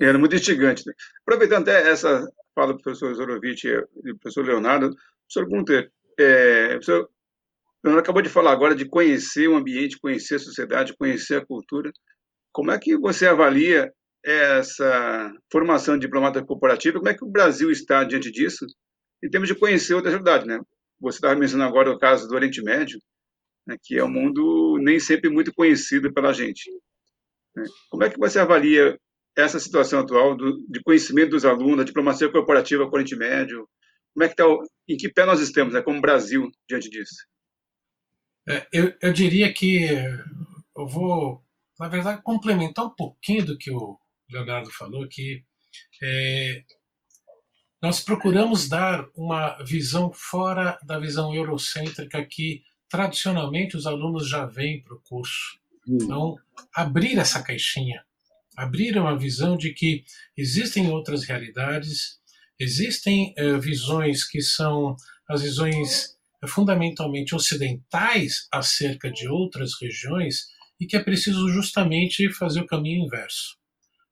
É 0.00 0.12
muito 0.12 0.36
instigante. 0.36 0.86
Né? 0.86 0.92
Aproveitando 1.22 1.68
até 1.68 1.90
essa 1.90 2.30
fala 2.54 2.72
do 2.72 2.80
professor 2.80 3.14
Zorovitch 3.14 3.64
e 3.64 3.80
do 4.02 4.18
professor 4.18 4.44
Leonardo, 4.44 4.94
professor 5.26 5.48
Gunter, 5.48 5.90
é, 6.18 6.68
professor 6.70 7.08
Leonardo 7.82 8.02
acabou 8.02 8.22
de 8.22 8.28
falar 8.28 8.52
agora 8.52 8.74
de 8.74 8.84
conhecer 8.84 9.48
o 9.48 9.56
ambiente, 9.56 9.98
conhecer 9.98 10.36
a 10.36 10.40
sociedade, 10.40 10.96
conhecer 10.96 11.36
a 11.36 11.46
cultura. 11.46 11.90
Como 12.52 12.70
é 12.70 12.78
que 12.78 12.96
você 12.96 13.26
avalia 13.26 13.92
essa 14.24 15.32
formação 15.50 15.94
de 15.94 16.02
diplomata 16.02 16.44
corporativa? 16.44 16.98
Como 16.98 17.08
é 17.08 17.14
que 17.14 17.24
o 17.24 17.30
Brasil 17.30 17.70
está 17.70 18.04
diante 18.04 18.30
disso? 18.30 18.66
Em 19.22 19.28
termos 19.28 19.48
de 19.48 19.54
conhecer 19.54 19.94
outra 19.94 20.10
realidade, 20.10 20.46
né? 20.46 20.60
Você 21.00 21.16
estava 21.16 21.34
mencionando 21.34 21.70
agora 21.70 21.90
o 21.90 21.98
caso 21.98 22.28
do 22.28 22.34
Oriente 22.34 22.62
Médio, 22.62 23.00
né, 23.66 23.76
que 23.82 23.96
é 23.98 24.04
um 24.04 24.10
mundo 24.10 24.78
nem 24.80 24.98
sempre 24.98 25.30
muito 25.30 25.52
conhecido 25.54 26.12
pela 26.12 26.32
gente. 26.32 26.70
Né? 27.54 27.64
Como 27.90 28.04
é 28.04 28.10
que 28.10 28.18
você 28.18 28.38
avalia 28.38 28.98
essa 29.36 29.58
situação 29.58 30.00
atual 30.00 30.36
do, 30.36 30.64
de 30.68 30.82
conhecimento 30.82 31.30
dos 31.30 31.44
alunos, 31.44 31.78
da 31.78 31.84
diplomacia 31.84 32.30
corporativa 32.30 32.84
com 32.84 32.90
o 32.90 32.94
Oriente 32.94 33.16
Médio? 33.16 33.68
Como 34.12 34.24
é 34.24 34.28
que 34.28 34.34
está, 34.34 34.44
em 34.88 34.96
que 34.96 35.08
pé 35.08 35.24
nós 35.24 35.40
estamos, 35.40 35.72
né, 35.72 35.80
como 35.82 36.00
Brasil, 36.00 36.50
diante 36.68 36.90
disso? 36.90 37.14
É, 38.48 38.66
eu, 38.72 38.92
eu 39.00 39.12
diria 39.12 39.52
que 39.52 39.86
eu 40.76 40.86
vou, 40.86 41.44
na 41.78 41.88
verdade, 41.88 42.22
complementar 42.22 42.86
um 42.86 42.94
pouquinho 42.94 43.44
do 43.44 43.58
que 43.58 43.70
o 43.70 43.98
Leonardo 44.30 44.70
falou, 44.72 45.06
que 45.08 45.44
é, 46.02 46.64
nós 47.82 48.00
procuramos 48.00 48.68
dar 48.68 49.06
uma 49.16 49.56
visão 49.62 50.12
fora 50.12 50.78
da 50.84 50.98
visão 50.98 51.34
eurocêntrica 51.34 52.22
que 52.24 52.62
tradicionalmente 52.88 53.76
os 53.76 53.86
alunos 53.86 54.28
já 54.28 54.44
vêm 54.44 54.82
para 54.82 54.94
o 54.94 55.00
curso. 55.00 55.58
Hum. 55.88 55.98
Então, 56.02 56.36
abrir 56.74 57.18
essa 57.18 57.42
caixinha, 57.42 58.04
abrir 58.54 58.98
uma 58.98 59.16
visão 59.16 59.56
de 59.56 59.72
que 59.72 60.04
existem 60.36 60.90
outras 60.90 61.24
realidades, 61.24 62.18
existem 62.58 63.34
uh, 63.38 63.58
visões 63.58 64.28
que 64.28 64.42
são 64.42 64.94
as 65.26 65.40
visões 65.40 66.18
uh, 66.44 66.48
fundamentalmente 66.48 67.34
ocidentais 67.34 68.46
acerca 68.52 69.10
de 69.10 69.26
outras 69.26 69.70
regiões 69.80 70.48
e 70.78 70.86
que 70.86 70.96
é 70.96 71.02
preciso 71.02 71.48
justamente 71.48 72.30
fazer 72.34 72.60
o 72.60 72.66
caminho 72.66 73.06
inverso 73.06 73.59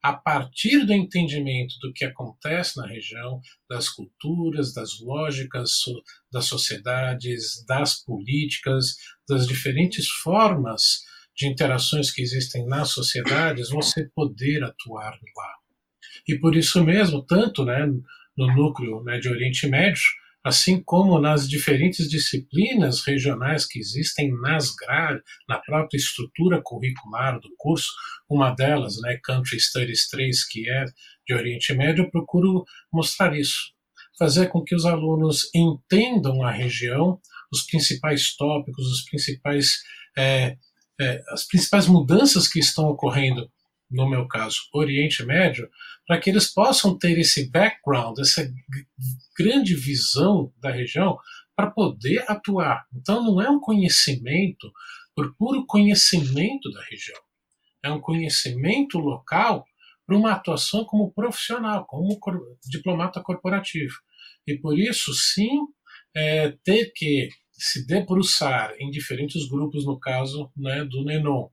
a 0.03 0.13
partir 0.13 0.87
do 0.87 0.93
entendimento 0.93 1.75
do 1.81 1.93
que 1.93 2.05
acontece 2.05 2.77
na 2.77 2.87
região, 2.87 3.41
das 3.69 3.89
culturas, 3.89 4.73
das 4.73 5.01
lógicas 5.01 5.73
das 6.33 6.47
sociedades, 6.47 7.65
das 7.67 8.03
políticas, 8.05 8.97
das 9.29 9.47
diferentes 9.47 10.09
formas 10.09 11.03
de 11.37 11.47
interações 11.47 12.11
que 12.11 12.23
existem 12.23 12.67
nas 12.67 12.91
sociedades, 12.91 13.71
você 13.71 14.09
poder 14.15 14.63
atuar 14.65 15.13
lá. 15.37 15.55
E 16.27 16.39
por 16.39 16.57
isso 16.57 16.85
mesmo, 16.85 17.25
tanto 17.25 17.65
né, 17.65 17.87
no 18.37 18.55
núcleo 18.55 19.03
né, 19.05 19.19
de 19.19 19.29
Oriente 19.29 19.67
Médio, 19.67 20.03
assim 20.45 20.83
como 20.83 21.21
nas 21.21 21.49
diferentes 21.49 22.09
disciplinas 22.09 23.03
regionais 23.03 23.67
que 23.67 23.79
existem 23.79 24.33
nas 24.41 24.75
grades, 24.75 25.23
na 25.49 25.59
própria 25.59 25.99
estrutura 25.99 26.61
curricular 26.63 27.39
do 27.41 27.49
curso, 27.57 27.91
uma 28.29 28.51
delas, 28.51 29.01
né, 29.01 29.19
Country 29.23 29.61
Studies 29.61 30.09
3, 30.09 30.47
que 30.49 30.69
é 30.69 30.85
de 31.27 31.35
Oriente 31.35 31.75
Médio, 31.75 32.05
eu 32.05 32.11
procuro 32.11 32.65
mostrar 32.93 33.37
isso, 33.37 33.73
fazer 34.19 34.49
com 34.49 34.63
que 34.63 34.75
os 34.75 34.85
alunos 34.85 35.51
entendam 35.55 36.43
a 36.43 36.51
região, 36.51 37.21
os 37.53 37.63
principais 37.63 38.35
tópicos, 38.37 38.87
os 38.87 39.05
principais 39.05 39.79
é, 40.17 40.57
é, 41.01 41.23
as 41.29 41.47
principais 41.47 41.87
mudanças 41.87 42.49
que 42.49 42.59
estão 42.59 42.89
ocorrendo 42.89 43.49
no 43.91 44.09
meu 44.09 44.27
caso, 44.27 44.61
Oriente 44.73 45.25
Médio, 45.25 45.69
para 46.07 46.19
que 46.19 46.31
eles 46.31 46.53
possam 46.53 46.97
ter 46.97 47.19
esse 47.19 47.51
background, 47.51 48.19
essa 48.19 48.49
grande 49.37 49.75
visão 49.75 50.53
da 50.59 50.71
região 50.71 51.19
para 51.57 51.71
poder 51.71 52.25
atuar. 52.31 52.87
Então, 52.95 53.23
não 53.23 53.41
é 53.41 53.51
um 53.51 53.61
conhecimento 53.61 54.71
por 55.15 55.35
puro 55.37 55.67
conhecimento 55.67 56.71
da 56.71 56.83
região, 56.85 57.19
é 57.83 57.91
um 57.91 58.01
conhecimento 58.01 58.99
local 58.99 59.65
para 60.07 60.17
uma 60.17 60.33
atuação 60.33 60.85
como 60.85 61.13
profissional, 61.13 61.85
como 61.87 62.19
diplomata 62.71 63.21
corporativo. 63.21 63.95
E 64.47 64.57
por 64.57 64.79
isso, 64.79 65.13
sim, 65.13 65.59
é, 66.15 66.53
ter 66.65 66.93
que 66.95 67.29
se 67.53 67.87
debruçar 67.87 68.73
em 68.79 68.91
diferentes 68.91 69.49
grupos, 69.49 69.85
no 69.85 69.99
caso 69.99 70.51
né, 70.57 70.85
do 70.85 71.05
Nenon, 71.05 71.49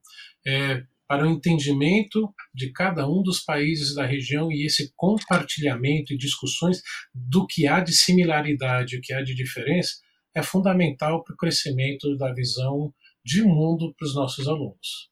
é, 0.45 0.84
para 1.07 1.23
o 1.23 1.29
entendimento 1.29 2.33
de 2.53 2.71
cada 2.71 3.07
um 3.07 3.21
dos 3.21 3.39
países 3.39 3.93
da 3.93 4.05
região 4.05 4.51
e 4.51 4.65
esse 4.65 4.91
compartilhamento 4.95 6.13
e 6.13 6.17
discussões 6.17 6.81
do 7.13 7.45
que 7.45 7.67
há 7.67 7.79
de 7.79 7.93
similaridade 7.93 8.97
o 8.97 9.01
que 9.01 9.13
há 9.13 9.21
de 9.21 9.35
diferença 9.35 9.95
é 10.35 10.43
fundamental 10.43 11.23
para 11.23 11.33
o 11.33 11.37
crescimento 11.37 12.15
da 12.17 12.33
visão 12.33 12.93
de 13.23 13.41
mundo 13.41 13.93
para 13.97 14.05
os 14.05 14.13
nossos 14.13 14.47
alunos. 14.47 15.09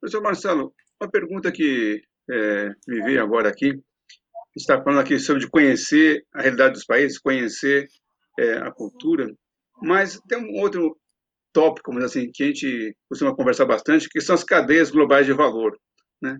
Professor 0.00 0.22
Marcelo, 0.22 0.74
uma 1.00 1.08
pergunta 1.08 1.52
que 1.52 2.02
é, 2.28 2.68
me 2.88 3.02
veio 3.02 3.22
agora 3.22 3.48
aqui, 3.48 3.80
está 4.56 4.82
falando 4.82 5.00
aqui 5.00 5.18
sobre 5.18 5.48
conhecer 5.48 6.26
a 6.34 6.42
realidade 6.42 6.74
dos 6.74 6.84
países, 6.84 7.18
conhecer 7.18 7.86
é, 8.38 8.54
a 8.54 8.70
cultura, 8.72 9.32
mas 9.80 10.20
tem 10.28 10.38
um 10.38 10.60
outro 10.60 10.98
tópico, 11.52 11.92
mas 11.92 12.04
assim, 12.04 12.30
que 12.32 12.42
a 12.42 12.46
gente 12.46 12.96
costuma 13.08 13.34
conversar 13.34 13.66
bastante, 13.66 14.08
que 14.08 14.20
são 14.20 14.34
as 14.34 14.44
cadeias 14.44 14.90
globais 14.90 15.26
de 15.26 15.32
valor. 15.32 15.76
Né? 16.20 16.38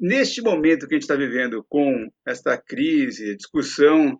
Neste 0.00 0.42
momento 0.42 0.86
que 0.86 0.94
a 0.94 0.96
gente 0.96 1.02
está 1.02 1.16
vivendo, 1.16 1.64
com 1.68 2.08
esta 2.26 2.56
crise, 2.56 3.36
discussão, 3.36 4.18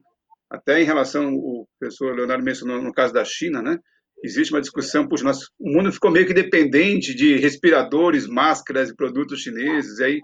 até 0.50 0.80
em 0.80 0.84
relação, 0.84 1.34
o 1.34 1.66
professor 1.78 2.14
Leonardo 2.14 2.44
mencionou 2.44 2.82
no 2.82 2.92
caso 2.92 3.12
da 3.12 3.24
China, 3.24 3.62
né? 3.62 3.78
existe 4.22 4.52
uma 4.52 4.60
discussão, 4.60 5.06
puxa, 5.06 5.24
nós, 5.24 5.44
o 5.58 5.70
mundo 5.70 5.92
ficou 5.92 6.10
meio 6.10 6.26
que 6.26 6.34
dependente 6.34 7.14
de 7.14 7.36
respiradores, 7.36 8.26
máscaras 8.26 8.90
e 8.90 8.96
produtos 8.96 9.40
chineses, 9.40 9.98
e 9.98 10.04
aí 10.04 10.20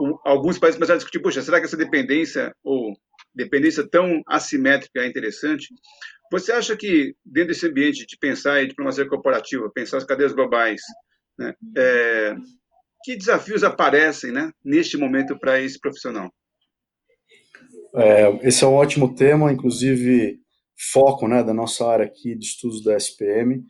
o, 0.00 0.18
alguns 0.24 0.58
países 0.58 0.76
começaram 0.76 0.96
a 0.96 0.98
discutir, 0.98 1.20
puxa, 1.20 1.42
será 1.42 1.60
que 1.60 1.66
essa 1.66 1.76
dependência, 1.76 2.52
ou 2.64 2.92
dependência 3.34 3.86
tão 3.88 4.22
assimétrica 4.26 5.00
é 5.00 5.06
interessante? 5.06 5.68
Você 6.32 6.50
acha 6.50 6.74
que, 6.74 7.14
dentro 7.22 7.48
desse 7.48 7.66
ambiente 7.66 8.06
de 8.06 8.16
pensar 8.16 8.64
em 8.64 8.68
diplomacia 8.68 9.06
corporativa, 9.06 9.70
pensar 9.70 9.98
as 9.98 10.04
cadeias 10.04 10.32
globais, 10.32 10.80
né, 11.38 11.54
é, 11.76 12.34
que 13.04 13.14
desafios 13.14 13.62
aparecem 13.62 14.32
né, 14.32 14.50
neste 14.64 14.96
momento 14.96 15.38
para 15.38 15.60
esse 15.60 15.78
profissional? 15.78 16.32
É, 17.94 18.48
esse 18.48 18.64
é 18.64 18.66
um 18.66 18.72
ótimo 18.72 19.14
tema, 19.14 19.52
inclusive 19.52 20.40
foco 20.90 21.28
né, 21.28 21.44
da 21.44 21.52
nossa 21.52 21.86
área 21.86 22.06
aqui 22.06 22.34
de 22.34 22.46
estudos 22.46 22.82
da 22.82 22.96
SPM. 22.96 23.62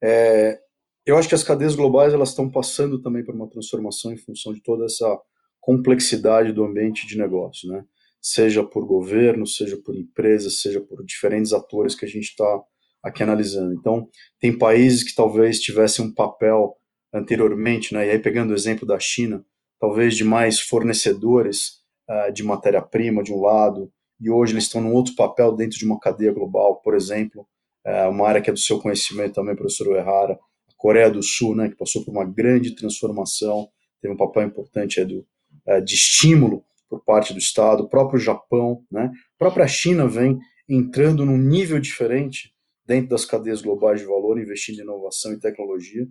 É, 0.00 0.60
eu 1.04 1.18
acho 1.18 1.28
que 1.28 1.34
as 1.34 1.42
cadeias 1.42 1.74
globais 1.74 2.14
elas 2.14 2.28
estão 2.28 2.48
passando 2.48 3.02
também 3.02 3.24
por 3.24 3.34
uma 3.34 3.50
transformação 3.50 4.12
em 4.12 4.16
função 4.16 4.54
de 4.54 4.62
toda 4.62 4.84
essa 4.84 5.18
complexidade 5.60 6.52
do 6.52 6.62
ambiente 6.62 7.08
de 7.08 7.18
negócio, 7.18 7.68
né? 7.68 7.84
Seja 8.24 8.64
por 8.64 8.86
governo, 8.86 9.46
seja 9.46 9.76
por 9.76 9.94
empresas, 9.94 10.62
seja 10.62 10.80
por 10.80 11.04
diferentes 11.04 11.52
atores 11.52 11.94
que 11.94 12.06
a 12.06 12.08
gente 12.08 12.30
está 12.30 12.62
aqui 13.02 13.22
analisando. 13.22 13.74
Então, 13.74 14.08
tem 14.40 14.56
países 14.56 15.02
que 15.02 15.14
talvez 15.14 15.60
tivessem 15.60 16.06
um 16.06 16.10
papel 16.10 16.74
anteriormente, 17.12 17.92
né, 17.92 18.06
e 18.06 18.10
aí 18.12 18.18
pegando 18.18 18.52
o 18.52 18.54
exemplo 18.54 18.88
da 18.88 18.98
China, 18.98 19.44
talvez 19.78 20.16
de 20.16 20.24
mais 20.24 20.58
fornecedores 20.58 21.82
uh, 22.08 22.32
de 22.32 22.42
matéria-prima 22.42 23.22
de 23.22 23.30
um 23.30 23.42
lado, 23.42 23.92
e 24.18 24.30
hoje 24.30 24.54
eles 24.54 24.64
estão 24.64 24.80
num 24.80 24.94
outro 24.94 25.14
papel 25.14 25.54
dentro 25.54 25.78
de 25.78 25.84
uma 25.84 26.00
cadeia 26.00 26.32
global, 26.32 26.80
por 26.80 26.94
exemplo, 26.94 27.46
uh, 27.86 28.08
uma 28.08 28.26
área 28.26 28.40
que 28.40 28.48
é 28.48 28.52
do 28.54 28.58
seu 28.58 28.80
conhecimento 28.80 29.34
também, 29.34 29.54
professor 29.54 29.88
Uehara, 29.88 30.32
a 30.32 30.72
Coreia 30.78 31.10
do 31.10 31.22
Sul, 31.22 31.54
né, 31.54 31.68
que 31.68 31.76
passou 31.76 32.02
por 32.02 32.10
uma 32.10 32.24
grande 32.24 32.74
transformação, 32.74 33.68
teve 34.00 34.14
um 34.14 34.16
papel 34.16 34.44
importante 34.44 34.98
é, 34.98 35.04
do, 35.04 35.26
uh, 35.68 35.84
de 35.84 35.94
estímulo 35.94 36.64
por 36.94 37.04
parte 37.04 37.32
do 37.32 37.38
Estado, 37.38 37.82
o 37.82 37.88
próprio 37.88 38.18
Japão, 38.18 38.82
né? 38.90 39.06
a 39.06 39.38
própria 39.38 39.66
China 39.66 40.06
vem 40.06 40.38
entrando 40.68 41.26
num 41.26 41.36
nível 41.36 41.80
diferente 41.80 42.54
dentro 42.86 43.10
das 43.10 43.24
cadeias 43.24 43.62
globais 43.62 44.00
de 44.00 44.06
valor, 44.06 44.38
investindo 44.38 44.78
em 44.78 44.82
inovação 44.82 45.32
e 45.32 45.40
tecnologia. 45.40 46.06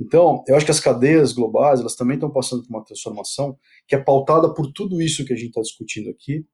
Então, 0.00 0.44
eu 0.46 0.54
acho 0.54 0.64
que 0.64 0.70
as 0.70 0.80
cadeias 0.80 1.32
globais, 1.32 1.80
elas 1.80 1.96
também 1.96 2.14
estão 2.14 2.30
passando 2.30 2.62
por 2.62 2.70
uma 2.70 2.84
transformação 2.84 3.58
que 3.86 3.94
é 3.94 3.98
pautada 3.98 4.52
por 4.52 4.70
tudo 4.72 5.00
isso 5.00 5.24
que 5.24 5.32
a 5.32 5.36
gente 5.36 5.48
está 5.48 5.62
discutindo 5.62 6.10
aqui, 6.10 6.44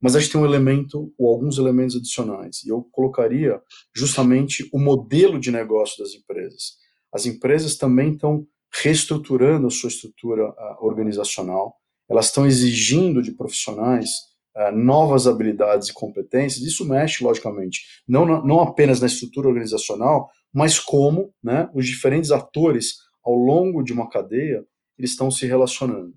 mas 0.00 0.16
a 0.16 0.20
gente 0.20 0.32
tem 0.32 0.40
um 0.40 0.46
elemento, 0.46 1.12
ou 1.18 1.28
alguns 1.28 1.58
elementos 1.58 1.94
adicionais, 1.94 2.64
e 2.64 2.70
eu 2.70 2.82
colocaria 2.90 3.60
justamente 3.94 4.68
o 4.72 4.78
modelo 4.78 5.38
de 5.38 5.50
negócio 5.50 6.02
das 6.02 6.14
empresas. 6.14 6.76
As 7.12 7.26
empresas 7.26 7.76
também 7.76 8.14
estão 8.14 8.46
reestruturando 8.72 9.66
a 9.66 9.70
sua 9.70 9.88
estrutura 9.88 10.48
uh, 10.48 10.86
organizacional, 10.86 11.79
elas 12.10 12.26
estão 12.26 12.44
exigindo 12.44 13.22
de 13.22 13.32
profissionais 13.32 14.10
uh, 14.56 14.76
novas 14.76 15.26
habilidades 15.26 15.88
e 15.88 15.94
competências. 15.94 16.66
Isso 16.66 16.84
mexe, 16.84 17.22
logicamente, 17.22 17.82
não, 18.06 18.26
não 18.44 18.60
apenas 18.60 19.00
na 19.00 19.06
estrutura 19.06 19.48
organizacional, 19.48 20.28
mas 20.52 20.78
como 20.78 21.32
né, 21.42 21.70
os 21.72 21.86
diferentes 21.86 22.32
atores 22.32 22.94
ao 23.24 23.34
longo 23.34 23.82
de 23.82 23.92
uma 23.92 24.08
cadeia 24.08 24.64
eles 24.98 25.12
estão 25.12 25.30
se 25.30 25.46
relacionando. 25.46 26.12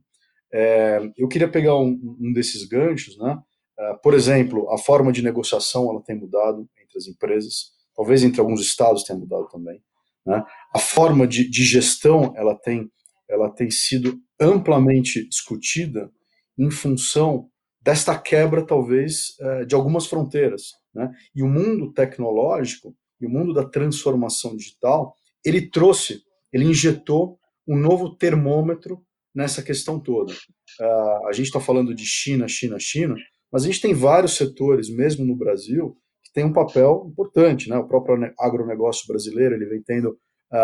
É, 0.51 0.99
eu 1.17 1.27
queria 1.27 1.47
pegar 1.47 1.77
um, 1.77 2.17
um 2.19 2.33
desses 2.33 2.67
ganchos, 2.67 3.17
né? 3.17 3.39
Uh, 3.79 4.01
por 4.03 4.13
exemplo, 4.13 4.69
a 4.71 4.77
forma 4.77 5.11
de 5.11 5.23
negociação 5.23 5.89
ela 5.89 6.01
tem 6.01 6.15
mudado 6.15 6.67
entre 6.79 6.97
as 6.97 7.07
empresas, 7.07 7.71
talvez 7.95 8.23
entre 8.23 8.39
alguns 8.39 8.61
estados 8.61 9.03
tenha 9.03 9.17
mudado 9.17 9.47
também. 9.47 9.81
Né? 10.25 10.43
A 10.73 10.79
forma 10.79 11.25
de, 11.25 11.49
de 11.49 11.63
gestão 11.63 12.33
ela 12.35 12.55
tem 12.55 12.91
ela 13.29 13.49
tem 13.49 13.71
sido 13.71 14.19
amplamente 14.39 15.27
discutida 15.27 16.11
em 16.57 16.69
função 16.69 17.49
desta 17.81 18.17
quebra, 18.17 18.65
talvez, 18.65 19.35
é, 19.39 19.65
de 19.65 19.75
algumas 19.75 20.05
fronteiras. 20.05 20.71
Né? 20.93 21.11
E 21.35 21.43
o 21.43 21.47
mundo 21.47 21.91
tecnológico 21.91 22.95
e 23.19 23.25
o 23.25 23.29
mundo 23.29 23.53
da 23.53 23.65
transformação 23.65 24.55
digital, 24.55 25.15
ele 25.43 25.69
trouxe, 25.69 26.21
ele 26.51 26.65
injetou 26.65 27.39
um 27.67 27.77
novo 27.77 28.15
termômetro 28.15 29.03
nessa 29.33 29.63
questão 29.63 29.99
toda. 29.99 30.33
Uh, 30.33 31.27
a 31.27 31.31
gente 31.33 31.47
está 31.47 31.59
falando 31.59 31.93
de 31.95 32.05
China, 32.05 32.47
China, 32.47 32.77
China, 32.79 33.15
mas 33.51 33.63
a 33.63 33.67
gente 33.67 33.81
tem 33.81 33.93
vários 33.93 34.35
setores, 34.35 34.89
mesmo 34.89 35.25
no 35.25 35.35
Brasil, 35.35 35.97
que 36.23 36.31
tem 36.33 36.45
um 36.45 36.53
papel 36.53 37.07
importante. 37.11 37.69
Né? 37.69 37.77
O 37.77 37.87
próprio 37.87 38.17
agronegócio 38.39 39.07
brasileiro 39.07 39.55
ele 39.55 39.65
vem 39.65 39.81
tendo 39.81 40.17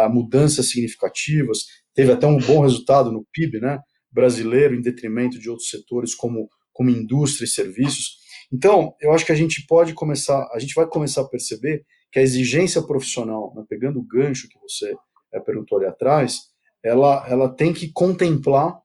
mudanças 0.09 0.69
significativas, 0.69 1.65
teve 1.93 2.11
até 2.11 2.27
um 2.27 2.37
bom 2.37 2.61
resultado 2.61 3.11
no 3.11 3.25
PIB 3.33 3.59
né, 3.59 3.79
brasileiro, 4.11 4.75
em 4.75 4.81
detrimento 4.81 5.39
de 5.39 5.49
outros 5.49 5.69
setores 5.69 6.13
como, 6.13 6.49
como 6.71 6.89
indústria 6.89 7.45
e 7.45 7.49
serviços. 7.49 8.17
Então, 8.51 8.95
eu 9.01 9.11
acho 9.13 9.25
que 9.25 9.31
a 9.31 9.35
gente 9.35 9.65
pode 9.67 9.93
começar, 9.93 10.47
a 10.53 10.59
gente 10.59 10.73
vai 10.73 10.87
começar 10.87 11.21
a 11.21 11.27
perceber 11.27 11.83
que 12.11 12.19
a 12.19 12.23
exigência 12.23 12.81
profissional, 12.81 13.53
né, 13.55 13.63
pegando 13.67 13.99
o 13.99 14.05
gancho 14.05 14.47
que 14.47 14.59
você 14.59 14.95
é, 15.33 15.39
perguntou 15.39 15.77
ali 15.77 15.87
atrás, 15.87 16.39
ela, 16.83 17.25
ela 17.27 17.49
tem 17.49 17.73
que 17.73 17.91
contemplar 17.91 18.79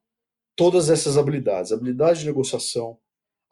todas 0.57 0.91
essas 0.91 1.17
habilidades, 1.17 1.73
habilidade 1.73 2.21
de 2.21 2.27
negociação, 2.27 2.99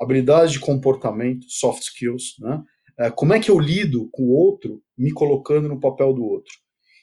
habilidade 0.01 0.53
de 0.53 0.61
comportamento, 0.61 1.47
soft 1.49 1.83
skills, 1.83 2.35
né? 2.41 2.63
É, 2.99 3.11
como 3.11 3.33
é 3.33 3.41
que 3.41 3.51
eu 3.51 3.59
lido 3.59 4.09
com 4.13 4.25
o 4.25 4.33
outro, 4.33 4.83
me 4.97 5.13
colocando 5.13 5.69
no 5.69 5.81
papel 5.81 6.13
do 6.13 6.23
outro? 6.23 6.53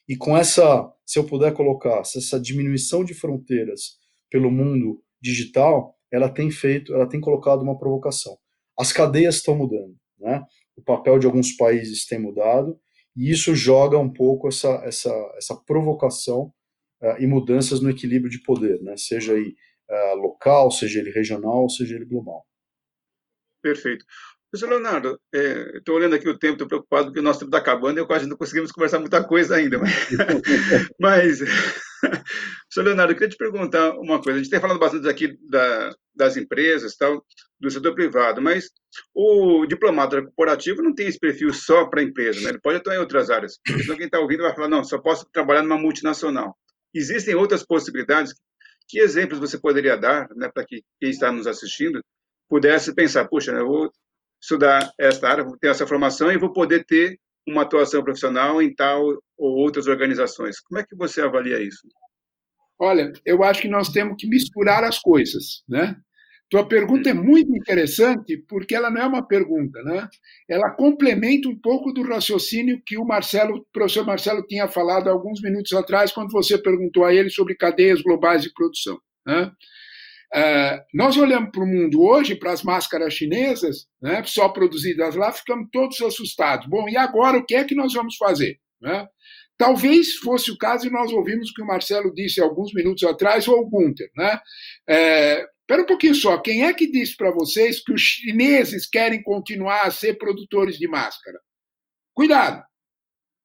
E 0.09 0.17
com 0.17 0.35
essa, 0.35 0.91
se 1.05 1.19
eu 1.19 1.23
puder 1.23 1.53
colocar, 1.53 1.99
essa 1.99 2.39
diminuição 2.39 3.05
de 3.05 3.13
fronteiras 3.13 3.99
pelo 4.31 4.49
mundo 4.49 5.03
digital, 5.21 5.95
ela 6.11 6.27
tem 6.27 6.49
feito, 6.49 6.95
ela 6.95 7.07
tem 7.07 7.21
colocado 7.21 7.61
uma 7.61 7.77
provocação. 7.77 8.35
As 8.77 8.91
cadeias 8.91 9.35
estão 9.35 9.55
mudando, 9.55 9.95
né? 10.19 10.43
O 10.75 10.81
papel 10.81 11.19
de 11.19 11.27
alguns 11.27 11.55
países 11.55 12.07
tem 12.07 12.17
mudado 12.17 12.79
e 13.15 13.29
isso 13.29 13.53
joga 13.53 13.99
um 13.99 14.11
pouco 14.11 14.47
essa 14.47 14.81
essa 14.83 15.11
essa 15.37 15.55
provocação 15.55 16.51
uh, 17.03 17.21
e 17.21 17.27
mudanças 17.27 17.79
no 17.79 17.89
equilíbrio 17.91 18.31
de 18.31 18.41
poder, 18.41 18.81
né? 18.81 18.95
Seja 18.97 19.33
aí 19.33 19.53
uh, 19.91 20.15
local, 20.15 20.71
seja 20.71 20.99
ele 20.99 21.11
regional, 21.11 21.69
seja 21.69 21.95
ele 21.95 22.05
global. 22.05 22.43
Perfeito. 23.61 24.05
Professor 24.51 24.69
Leonardo, 24.69 25.19
é, 25.33 25.77
estou 25.77 25.95
olhando 25.95 26.15
aqui 26.15 26.27
o 26.27 26.37
tempo, 26.37 26.53
estou 26.53 26.67
preocupado 26.67 27.05
porque 27.07 27.19
o 27.19 27.23
nosso 27.23 27.39
tempo 27.39 27.49
está 27.49 27.59
acabando 27.59 27.99
e 27.99 28.01
eu 28.01 28.07
quase 28.07 28.27
não 28.27 28.35
conseguimos 28.35 28.71
conversar 28.71 28.97
muita 28.97 29.23
coisa 29.23 29.55
ainda. 29.55 29.77
Mas, 29.77 29.89
mas 30.99 31.39
professor 31.39 32.83
Leonardo, 32.83 33.13
eu 33.13 33.15
queria 33.15 33.29
te 33.29 33.37
perguntar 33.37 33.91
uma 33.99 34.21
coisa. 34.21 34.39
A 34.39 34.41
gente 34.41 34.49
tem 34.49 34.59
falado 34.59 34.79
bastante 34.79 35.07
aqui 35.07 35.37
da, 35.47 35.93
das 36.15 36.35
empresas, 36.35 36.95
tal, 36.95 37.23
do 37.59 37.69
setor 37.69 37.93
privado, 37.93 38.41
mas 38.41 38.71
o 39.13 39.67
diplomata 39.67 40.21
corporativo 40.23 40.81
não 40.81 40.95
tem 40.95 41.07
esse 41.07 41.19
perfil 41.19 41.53
só 41.53 41.85
para 41.85 42.01
a 42.01 42.03
empresa, 42.03 42.41
né? 42.41 42.49
ele 42.49 42.59
pode 42.59 42.77
atuar 42.77 42.95
em 42.95 42.99
outras 42.99 43.29
áreas. 43.29 43.59
Então, 43.69 43.95
quem 43.95 44.05
está 44.05 44.19
ouvindo 44.19 44.43
vai 44.43 44.55
falar, 44.55 44.69
não, 44.69 44.83
só 44.83 44.97
posso 44.97 45.27
trabalhar 45.31 45.61
numa 45.61 45.77
multinacional. 45.77 46.57
Existem 46.93 47.35
outras 47.35 47.63
possibilidades. 47.63 48.33
Que 48.87 48.99
exemplos 48.99 49.37
você 49.37 49.59
poderia 49.59 49.95
dar 49.95 50.27
né, 50.35 50.49
para 50.51 50.65
que 50.65 50.81
quem 50.99 51.11
está 51.11 51.31
nos 51.31 51.45
assistindo 51.45 52.03
pudesse 52.49 52.91
pensar, 52.95 53.27
puxa, 53.27 53.51
eu 53.51 53.67
vou 53.67 53.91
estudar 54.41 54.91
esta 54.99 55.29
área, 55.29 55.43
vou 55.43 55.57
ter 55.57 55.69
essa 55.69 55.87
formação 55.87 56.31
e 56.31 56.37
vou 56.37 56.51
poder 56.51 56.85
ter 56.85 57.19
uma 57.47 57.63
atuação 57.63 58.03
profissional 58.03 58.61
em 58.61 58.73
tal 58.73 59.03
ou 59.37 59.57
outras 59.57 59.87
organizações. 59.87 60.59
Como 60.59 60.79
é 60.79 60.83
que 60.83 60.95
você 60.95 61.21
avalia 61.21 61.61
isso? 61.61 61.87
Olha, 62.79 63.11
eu 63.25 63.43
acho 63.43 63.61
que 63.61 63.67
nós 63.67 63.89
temos 63.89 64.15
que 64.17 64.27
misturar 64.27 64.83
as 64.83 64.99
coisas, 64.99 65.63
né? 65.67 65.95
Tua 66.49 66.67
pergunta 66.67 67.09
é 67.09 67.13
muito 67.13 67.55
interessante 67.55 68.35
porque 68.47 68.73
ela 68.73 68.89
não 68.89 69.01
é 69.01 69.05
uma 69.05 69.27
pergunta, 69.27 69.83
né? 69.83 70.07
Ela 70.49 70.71
complementa 70.71 71.47
um 71.47 71.59
pouco 71.59 71.91
do 71.91 72.01
raciocínio 72.01 72.81
que 72.83 72.97
o 72.97 73.05
Marcelo, 73.05 73.57
o 73.57 73.65
professor 73.71 74.03
Marcelo 74.03 74.43
tinha 74.47 74.67
falado 74.67 75.09
alguns 75.09 75.41
minutos 75.41 75.73
atrás 75.73 76.11
quando 76.11 76.31
você 76.31 76.57
perguntou 76.57 77.05
a 77.05 77.13
ele 77.13 77.29
sobre 77.29 77.55
cadeias 77.55 78.01
globais 78.01 78.41
de 78.41 78.51
produção. 78.51 78.99
Né? 79.27 79.51
Uh, 80.35 80.79
nós 80.93 81.17
olhamos 81.17 81.51
para 81.51 81.63
o 81.63 81.67
mundo 81.67 82.01
hoje, 82.01 82.35
para 82.35 82.51
as 82.51 82.61
máscaras 82.61 83.13
chinesas, 83.13 83.87
né, 84.01 84.23
só 84.25 84.49
produzidas 84.49 85.15
lá, 85.15 85.31
ficamos 85.31 85.67
todos 85.71 85.99
assustados. 86.01 86.67
Bom, 86.67 86.87
e 86.87 86.95
agora 86.95 87.37
o 87.37 87.45
que 87.45 87.55
é 87.55 87.63
que 87.63 87.75
nós 87.75 87.93
vamos 87.93 88.15
fazer? 88.15 88.59
Né? 88.79 89.07
Talvez 89.57 90.15
fosse 90.15 90.51
o 90.51 90.57
caso 90.57 90.87
e 90.87 90.91
nós 90.91 91.11
ouvimos 91.11 91.49
o 91.49 91.53
que 91.53 91.61
o 91.61 91.67
Marcelo 91.67 92.13
disse 92.13 92.39
alguns 92.39 92.73
minutos 92.73 93.03
atrás, 93.03 93.47
ou 93.47 93.59
o 93.59 93.69
Gunther. 93.69 94.09
Né? 94.15 94.39
É, 94.87 95.45
Espera 95.69 95.83
um 95.83 95.85
pouquinho 95.85 96.15
só, 96.15 96.35
quem 96.39 96.65
é 96.65 96.73
que 96.73 96.89
disse 96.89 97.15
para 97.15 97.29
vocês 97.29 97.79
que 97.79 97.93
os 97.93 98.01
chineses 98.01 98.89
querem 98.89 99.21
continuar 99.21 99.83
a 99.83 99.91
ser 99.91 100.17
produtores 100.17 100.79
de 100.79 100.87
máscara? 100.87 101.39
Cuidado! 102.11 102.63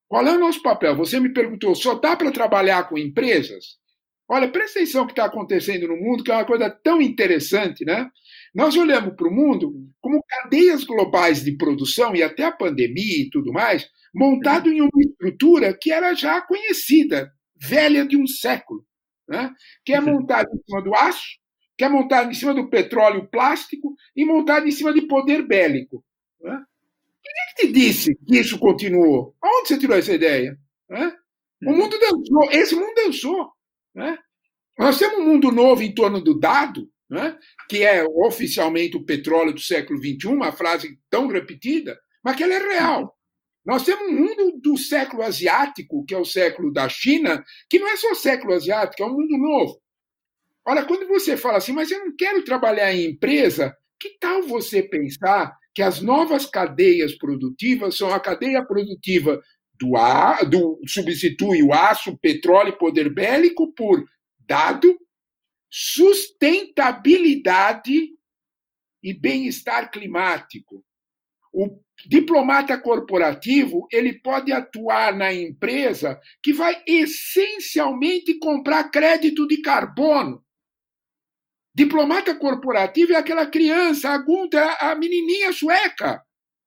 Qual 0.08 0.26
é 0.26 0.32
o 0.32 0.40
nosso 0.40 0.62
papel? 0.62 0.96
Você 0.96 1.20
me 1.20 1.34
perguntou, 1.34 1.74
só 1.74 1.94
dá 1.94 2.16
para 2.16 2.32
trabalhar 2.32 2.88
com 2.88 2.96
empresas? 2.96 3.76
Olha, 4.28 4.48
presta 4.48 4.78
atenção 4.78 5.02
no 5.02 5.06
que 5.06 5.12
está 5.12 5.26
acontecendo 5.26 5.86
no 5.86 5.96
mundo, 5.96 6.24
que 6.24 6.32
é 6.32 6.34
uma 6.34 6.46
coisa 6.46 6.70
tão 6.70 7.00
interessante, 7.00 7.84
né? 7.84 8.10
Nós 8.54 8.74
olhamos 8.76 9.14
para 9.14 9.28
o 9.28 9.34
mundo 9.34 9.72
como 10.00 10.24
cadeias 10.26 10.84
globais 10.84 11.44
de 11.44 11.52
produção 11.56 12.14
e 12.14 12.22
até 12.22 12.44
a 12.44 12.52
pandemia 12.52 13.22
e 13.22 13.30
tudo 13.30 13.52
mais, 13.52 13.88
montado 14.14 14.70
em 14.70 14.80
uma 14.80 14.90
estrutura 15.00 15.76
que 15.76 15.92
era 15.92 16.14
já 16.14 16.40
conhecida, 16.40 17.32
velha 17.56 18.06
de 18.06 18.16
um 18.16 18.26
século, 18.26 18.86
né? 19.28 19.52
que 19.84 19.92
é 19.92 20.00
montada 20.00 20.48
em 20.54 20.62
cima 20.64 20.80
do 20.82 20.94
aço, 20.94 21.38
que 21.76 21.84
é 21.84 21.88
montada 21.88 22.30
em 22.30 22.34
cima 22.34 22.54
do 22.54 22.70
petróleo 22.70 23.28
plástico 23.28 23.94
e 24.14 24.24
montada 24.24 24.68
em 24.68 24.70
cima 24.70 24.92
de 24.92 25.02
poder 25.02 25.42
bélico. 25.42 26.04
Né? 26.40 26.62
Quem 27.22 27.32
é 27.32 27.54
que 27.54 27.66
te 27.66 27.72
disse 27.72 28.14
que 28.26 28.38
isso 28.38 28.58
continuou? 28.58 29.34
Aonde 29.42 29.68
você 29.68 29.78
tirou 29.78 29.96
essa 29.96 30.14
ideia? 30.14 30.56
Né? 30.88 31.12
O 31.66 31.72
mundo 31.72 31.98
dançou, 31.98 32.50
esse 32.52 32.74
mundo 32.76 32.94
dançou. 32.94 33.50
Né? 33.94 34.18
Nós 34.78 34.98
temos 34.98 35.18
um 35.18 35.24
mundo 35.24 35.52
novo 35.52 35.82
em 35.82 35.94
torno 35.94 36.20
do 36.20 36.38
dado, 36.38 36.90
né? 37.08 37.38
que 37.68 37.84
é 37.84 38.04
oficialmente 38.04 38.96
o 38.96 39.04
petróleo 39.04 39.52
do 39.52 39.60
século 39.60 39.98
XXI, 39.98 40.28
uma 40.28 40.52
frase 40.52 40.98
tão 41.08 41.28
repetida, 41.28 41.98
mas 42.22 42.36
que 42.36 42.42
ela 42.42 42.54
é 42.54 42.58
real. 42.58 43.16
Nós 43.64 43.84
temos 43.84 44.08
um 44.08 44.12
mundo 44.12 44.60
do 44.60 44.76
século 44.76 45.22
asiático, 45.22 46.04
que 46.04 46.14
é 46.14 46.18
o 46.18 46.24
século 46.24 46.72
da 46.72 46.88
China, 46.88 47.42
que 47.70 47.78
não 47.78 47.88
é 47.88 47.96
só 47.96 48.12
século 48.14 48.52
asiático, 48.52 49.02
é 49.02 49.06
um 49.06 49.14
mundo 49.14 49.38
novo. 49.38 49.80
Olha, 50.66 50.84
quando 50.84 51.06
você 51.06 51.36
fala 51.36 51.58
assim, 51.58 51.72
mas 51.72 51.90
eu 51.90 52.04
não 52.04 52.14
quero 52.14 52.44
trabalhar 52.44 52.92
em 52.92 53.10
empresa, 53.10 53.74
que 53.98 54.18
tal 54.18 54.42
você 54.42 54.82
pensar 54.82 55.56
que 55.74 55.82
as 55.82 56.00
novas 56.00 56.46
cadeias 56.46 57.16
produtivas 57.16 57.96
são 57.96 58.12
a 58.12 58.20
cadeia 58.20 58.64
produtiva 58.64 59.42
do, 59.80 59.96
ar, 59.96 60.44
do 60.48 60.80
substitui 60.86 61.60
o 61.62 61.72
aço, 61.72 62.18
petróleo 62.18 62.68
e 62.70 62.78
poder 62.78 63.12
bélico 63.12 63.72
por 63.72 64.04
dado, 64.40 64.98
sustentabilidade 65.70 68.10
e 69.02 69.12
bem-estar 69.12 69.90
climático. 69.90 70.84
O 71.52 71.80
diplomata 72.06 72.78
corporativo 72.78 73.88
ele 73.92 74.20
pode 74.20 74.52
atuar 74.52 75.16
na 75.16 75.32
empresa 75.32 76.20
que 76.42 76.52
vai 76.52 76.82
essencialmente 76.86 78.38
comprar 78.38 78.90
crédito 78.90 79.46
de 79.46 79.62
carbono. 79.62 80.44
Diplomata 81.74 82.34
corporativo 82.36 83.12
é 83.12 83.16
aquela 83.16 83.46
criança, 83.46 84.10
a 84.10 84.24
a 84.80 84.94
menininha 84.94 85.52
sueca. 85.52 86.22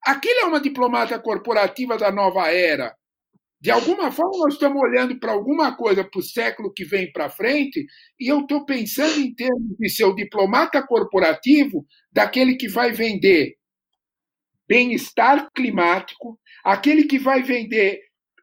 Aquilo 0.06 0.40
é 0.42 0.46
uma 0.46 0.60
diplomata 0.60 1.18
corporativa 1.20 1.98
da 1.98 2.12
nova 2.12 2.52
era. 2.52 2.97
De 3.60 3.72
alguma 3.72 4.12
forma, 4.12 4.38
nós 4.38 4.54
estamos 4.54 4.80
olhando 4.82 5.20
para 5.20 5.32
alguma 5.32 5.76
coisa 5.76 6.04
para 6.04 6.20
o 6.20 6.24
século 6.24 6.72
que 6.72 6.86
vem 6.86 7.12
para 7.12 7.30
frente, 7.30 7.86
e 8.20 8.28
eu 8.32 8.42
estou 8.42 8.66
pensando 8.66 9.20
em 9.20 9.34
termos 9.34 9.76
de 9.80 9.90
ser 9.90 10.06
o 10.06 10.14
diplomata 10.14 10.86
corporativo 10.86 11.86
daquele 12.12 12.56
que 12.56 12.68
vai 12.68 12.92
vender 12.92 13.56
bem-estar 14.68 15.50
climático, 15.56 16.40
aquele 16.64 17.06
que 17.06 17.18
vai 17.18 17.42
vender 17.42 18.02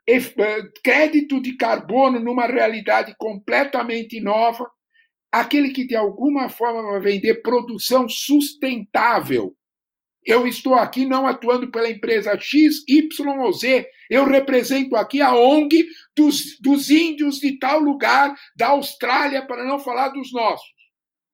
eh, 0.09 0.21
crédito 0.83 1.41
de 1.41 1.57
carbono 1.57 2.19
numa 2.19 2.47
realidade 2.47 3.15
completamente 3.17 4.21
nova, 4.21 4.69
aquele 5.31 5.71
que 5.71 5.87
de 5.87 5.95
alguma 5.95 6.49
forma 6.49 6.83
vai 6.83 7.01
vender 7.01 7.43
produção 7.43 8.09
sustentável 8.09 9.55
eu 10.25 10.47
estou 10.47 10.75
aqui 10.75 11.05
não 11.05 11.27
atuando 11.27 11.71
pela 11.71 11.91
empresa 11.91 12.39
X, 12.39 12.83
Y 12.89 13.39
ou 13.39 13.53
Z. 13.53 13.87
Eu 14.09 14.25
represento 14.25 14.97
aqui 14.97 15.21
a 15.21 15.35
ONG 15.35 15.87
dos, 16.17 16.59
dos 16.61 16.91
índios 16.91 17.39
de 17.39 17.59
tal 17.59 17.81
lugar 17.81 18.35
da 18.57 18.69
Austrália, 18.69 19.47
para 19.47 19.65
não 19.65 19.79
falar 19.79 20.09
dos 20.09 20.33
nossos, 20.33 20.67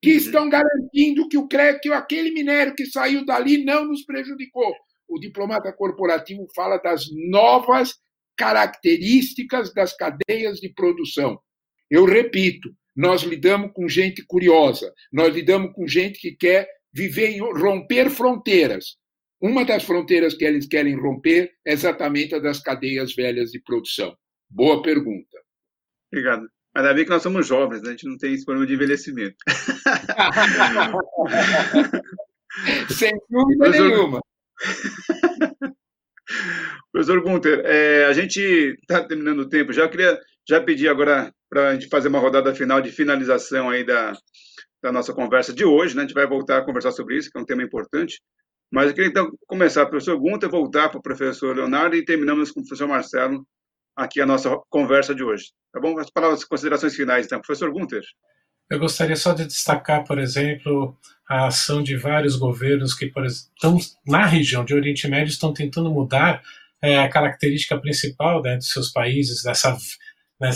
que 0.03 0.11
uhum. 0.11 0.16
estão 0.16 0.48
garantindo 0.48 1.29
que, 1.29 1.38
o, 1.38 1.46
que 1.46 1.92
aquele 1.92 2.33
minério 2.33 2.74
que 2.74 2.87
saiu 2.87 3.24
dali 3.24 3.64
não 3.64 3.85
nos 3.85 4.05
prejudicou. 4.05 4.72
O 5.09 5.18
diplomata 5.18 5.72
corporativo 5.72 6.46
fala 6.55 6.79
das 6.79 7.05
novas 7.31 7.94
características 8.37 9.72
das 9.74 9.94
cadeias 9.94 10.59
de 10.59 10.72
produção. 10.72 11.38
Eu 11.90 12.05
repito, 12.05 12.70
nós 12.96 13.22
lidamos 13.22 13.72
com 13.74 13.88
gente 13.88 14.24
curiosa, 14.26 14.92
nós 15.12 15.35
lidamos 15.35 15.72
com 15.74 15.87
gente 15.87 16.20
que 16.20 16.33
quer 16.33 16.68
viver 16.92 17.31
em 17.31 17.40
romper 17.40 18.11
fronteiras. 18.11 18.96
Uma 19.40 19.64
das 19.64 19.85
fronteiras 19.85 20.35
que 20.35 20.44
eles 20.44 20.66
querem 20.66 21.00
romper 21.00 21.50
é 21.66 21.72
exatamente 21.72 22.35
a 22.35 22.38
das 22.38 22.61
cadeias 22.61 23.14
velhas 23.14 23.50
de 23.50 23.61
produção. 23.61 24.14
Boa 24.50 24.83
pergunta. 24.83 25.38
Obrigado. 26.12 26.46
Ainda 26.74 26.94
bem 26.94 27.05
que 27.05 27.11
nós 27.11 27.22
somos 27.22 27.46
jovens, 27.46 27.83
né? 27.83 27.88
a 27.88 27.92
gente 27.92 28.07
não 28.07 28.18
tem 28.18 28.35
esse 28.35 28.44
problema 28.44 28.66
de 28.66 28.74
envelhecimento. 28.74 29.37
Sem 32.90 33.12
dúvida 33.29 33.64
Professor... 33.64 33.88
nenhuma. 33.88 34.20
Professor 36.92 37.20
Gunter, 37.22 37.62
é, 37.64 38.05
a 38.05 38.12
gente 38.12 38.40
está 38.40 39.03
terminando 39.03 39.40
o 39.40 39.48
tempo 39.48 39.72
já. 39.72 39.88
Queria 39.88 40.18
já 40.48 40.61
pedir 40.61 40.88
agora 40.88 41.33
para 41.48 41.70
a 41.70 41.72
gente 41.74 41.88
fazer 41.88 42.09
uma 42.09 42.18
rodada 42.18 42.55
final 42.55 42.81
de 42.81 42.92
finalização 42.92 43.70
aí 43.70 43.85
da, 43.85 44.12
da 44.82 44.92
nossa 44.92 45.12
conversa 45.12 45.52
de 45.52 45.64
hoje. 45.64 45.94
Né? 45.94 46.02
A 46.02 46.06
gente 46.06 46.14
vai 46.14 46.26
voltar 46.26 46.58
a 46.58 46.64
conversar 46.64 46.92
sobre 46.92 47.16
isso, 47.16 47.30
que 47.30 47.38
é 47.38 47.40
um 47.40 47.44
tema 47.44 47.62
importante. 47.62 48.20
Mas 48.72 48.88
eu 48.88 48.94
queria 48.94 49.10
então 49.10 49.30
começar 49.46 49.82
o 49.82 49.88
professor 49.88 50.16
Gunter, 50.18 50.48
voltar 50.48 50.88
para 50.88 50.98
o 50.98 51.02
professor 51.02 51.56
Leonardo 51.56 51.96
e 51.96 52.04
terminamos 52.04 52.52
com 52.52 52.60
o 52.60 52.62
professor 52.62 52.86
Marcelo 52.86 53.44
aqui 53.96 54.20
a 54.20 54.26
nossa 54.26 54.56
conversa 54.68 55.14
de 55.14 55.22
hoje. 55.22 55.46
Tá 55.72 55.80
bom? 55.80 55.98
As 55.98 56.08
palavras, 56.10 56.44
considerações 56.44 56.94
finais, 56.94 57.26
então. 57.26 57.40
Professor 57.40 57.70
Gunter. 57.70 58.02
Eu 58.70 58.78
gostaria 58.78 59.16
só 59.16 59.32
de 59.32 59.44
destacar, 59.44 60.04
por 60.04 60.18
exemplo, 60.18 60.96
a 61.28 61.48
ação 61.48 61.82
de 61.82 61.96
vários 61.96 62.36
governos 62.36 62.94
que, 62.94 63.06
por 63.06 63.26
estão 63.26 63.76
na 64.06 64.24
região 64.24 64.64
de 64.64 64.74
Oriente 64.74 65.08
Médio 65.08 65.32
estão 65.32 65.52
tentando 65.52 65.90
mudar 65.90 66.40
é, 66.80 66.98
a 66.98 67.08
característica 67.08 67.78
principal 67.78 68.40
né, 68.42 68.56
dos 68.56 68.70
seus 68.70 68.90
países, 68.90 69.42
dessa, 69.42 69.76
né, 70.40 70.50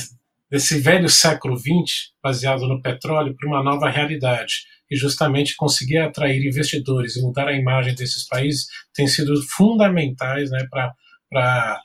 desse 0.55 0.79
velho 0.79 1.09
século 1.09 1.57
XX, 1.57 2.12
baseado 2.23 2.69
no 2.69 2.81
petróleo, 2.81 3.35
para 3.37 3.49
uma 3.49 3.61
nova 3.61 3.90
realidade. 3.90 4.55
E 4.88 4.95
justamente 4.95 5.57
conseguir 5.57 5.99
atrair 5.99 6.47
investidores 6.47 7.17
e 7.17 7.23
mudar 7.23 7.49
a 7.49 7.57
imagem 7.57 7.93
desses 7.93 8.25
países 8.29 8.67
tem 8.95 9.09
sido 9.09 9.35
fundamentais 9.49 10.53
né, 10.53 10.64
para 10.71 11.81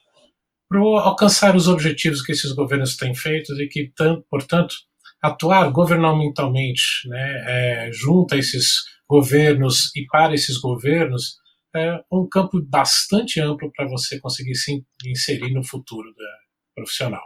alcançar 1.03 1.55
os 1.55 1.67
objetivos 1.67 2.21
que 2.21 2.31
esses 2.31 2.51
governos 2.51 2.95
têm 2.95 3.15
feito 3.15 3.59
e 3.59 3.67
que, 3.67 3.91
portanto, 4.29 4.75
atuar 5.19 5.67
governamentalmente 5.71 6.83
né, 7.07 7.43
é, 7.47 7.89
junto 7.91 8.35
a 8.35 8.37
esses 8.37 8.83
governos 9.09 9.89
e 9.95 10.05
para 10.05 10.35
esses 10.35 10.59
governos 10.59 11.37
é 11.75 11.99
um 12.11 12.29
campo 12.29 12.61
bastante 12.61 13.41
amplo 13.41 13.71
para 13.75 13.87
você 13.87 14.19
conseguir 14.19 14.53
se 14.53 14.85
inserir 15.07 15.51
no 15.55 15.63
futuro 15.63 16.13
da, 16.13 16.37
profissional. 16.75 17.23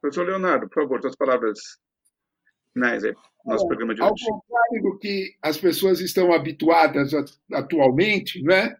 Professor 0.00 0.26
Leonardo, 0.26 0.68
por 0.68 0.82
favor, 0.82 1.00
suas 1.00 1.16
palavras 1.16 1.58
finais 2.72 3.04
aí, 3.04 3.14
nosso 3.44 3.64
Bom, 3.64 3.68
programa 3.68 3.94
de 3.94 4.02
hoje. 4.02 4.24
Ao 4.28 4.40
contrário 4.40 4.82
do 4.82 4.98
que 4.98 5.36
as 5.42 5.58
pessoas 5.58 6.00
estão 6.00 6.32
habituadas 6.32 7.12
atualmente, 7.52 8.42
não 8.42 8.54
é? 8.54 8.76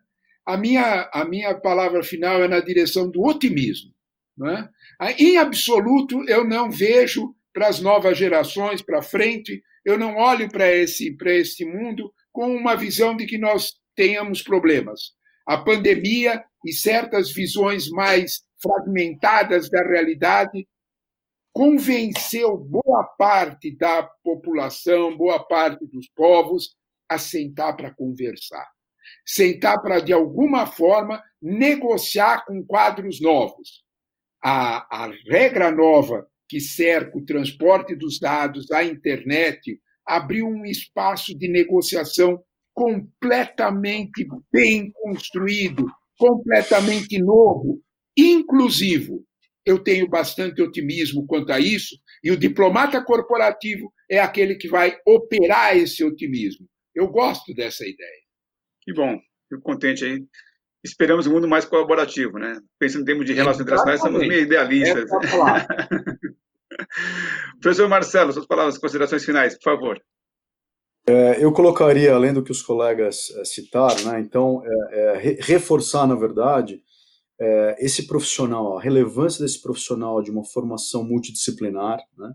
a, 0.48 0.56
minha, 0.56 1.10
a 1.12 1.26
minha 1.26 1.54
palavra 1.54 2.02
final 2.02 2.42
é 2.42 2.48
na 2.48 2.60
direção 2.60 3.10
do 3.10 3.22
otimismo. 3.22 3.92
Não 4.34 4.48
é? 4.48 4.70
Em 5.18 5.36
absoluto, 5.36 6.24
eu 6.26 6.42
não 6.42 6.70
vejo 6.70 7.34
para 7.52 7.68
as 7.68 7.80
novas 7.80 8.16
gerações, 8.16 8.80
para 8.80 9.02
frente, 9.02 9.62
eu 9.84 9.98
não 9.98 10.16
olho 10.16 10.48
para 10.48 10.72
esse, 10.74 11.14
para 11.16 11.34
esse 11.34 11.66
mundo 11.66 12.10
com 12.32 12.56
uma 12.56 12.74
visão 12.74 13.14
de 13.14 13.26
que 13.26 13.36
nós 13.36 13.74
tenhamos 13.94 14.40
problemas. 14.40 15.12
A 15.46 15.58
pandemia 15.58 16.42
e 16.64 16.72
certas 16.72 17.30
visões 17.30 17.90
mais 17.90 18.42
fragmentadas 18.62 19.68
da 19.68 19.82
realidade 19.82 20.66
convenceu 21.58 22.56
boa 22.56 23.02
parte 23.18 23.76
da 23.76 24.04
população, 24.22 25.16
boa 25.16 25.42
parte 25.42 25.84
dos 25.88 26.08
povos 26.14 26.76
a 27.08 27.18
sentar 27.18 27.76
para 27.76 27.92
conversar, 27.92 28.64
sentar 29.26 29.82
para 29.82 29.98
de 29.98 30.12
alguma 30.12 30.66
forma 30.66 31.20
negociar 31.42 32.44
com 32.46 32.64
quadros 32.64 33.20
novos. 33.20 33.82
A, 34.40 35.06
a 35.06 35.10
regra 35.26 35.72
nova 35.72 36.28
que 36.48 36.60
cerca 36.60 37.18
o 37.18 37.24
transporte 37.24 37.96
dos 37.96 38.20
dados, 38.20 38.70
a 38.70 38.84
internet, 38.84 39.80
abriu 40.06 40.46
um 40.46 40.64
espaço 40.64 41.36
de 41.36 41.48
negociação 41.48 42.40
completamente 42.72 44.24
bem 44.52 44.92
construído, 44.92 45.86
completamente 46.16 47.20
novo, 47.20 47.82
inclusivo. 48.16 49.26
Eu 49.68 49.78
tenho 49.78 50.08
bastante 50.08 50.62
otimismo 50.62 51.26
quanto 51.26 51.52
a 51.52 51.60
isso, 51.60 51.94
e 52.24 52.30
o 52.30 52.38
diplomata 52.38 53.04
corporativo 53.04 53.92
é 54.10 54.18
aquele 54.18 54.54
que 54.54 54.66
vai 54.66 54.96
operar 55.06 55.76
esse 55.76 56.02
otimismo. 56.02 56.66
Eu 56.94 57.08
gosto 57.08 57.52
dessa 57.52 57.86
ideia. 57.86 58.22
Que 58.80 58.94
bom, 58.94 59.20
fico 59.46 59.60
contente 59.60 60.06
aí. 60.06 60.24
Esperamos 60.82 61.26
um 61.26 61.32
mundo 61.32 61.46
mais 61.46 61.66
colaborativo, 61.66 62.38
né? 62.38 62.58
Pensando 62.78 63.02
em 63.02 63.04
termos 63.04 63.26
de 63.26 63.34
relações 63.34 63.60
internacionais, 63.60 64.00
somos 64.00 64.26
meio 64.26 64.40
idealistas. 64.40 65.04
Professor 67.60 67.90
Marcelo, 67.90 68.32
suas 68.32 68.46
palavras, 68.46 68.78
considerações 68.78 69.22
finais, 69.22 69.54
por 69.56 69.64
favor. 69.64 70.00
É, 71.06 71.44
eu 71.44 71.52
colocaria, 71.52 72.14
além 72.14 72.32
do 72.32 72.42
que 72.42 72.52
os 72.52 72.62
colegas 72.62 73.30
é, 73.36 73.44
citaram, 73.44 74.02
né, 74.04 74.20
então, 74.20 74.62
é, 74.64 74.92
é 74.92 75.36
reforçar, 75.40 76.06
na 76.06 76.14
verdade, 76.14 76.82
é, 77.40 77.76
esse 77.78 78.06
profissional, 78.06 78.76
a 78.76 78.82
relevância 78.82 79.44
desse 79.44 79.60
profissional 79.60 80.22
de 80.22 80.30
uma 80.30 80.44
formação 80.44 81.04
multidisciplinar, 81.04 81.98
né, 82.16 82.32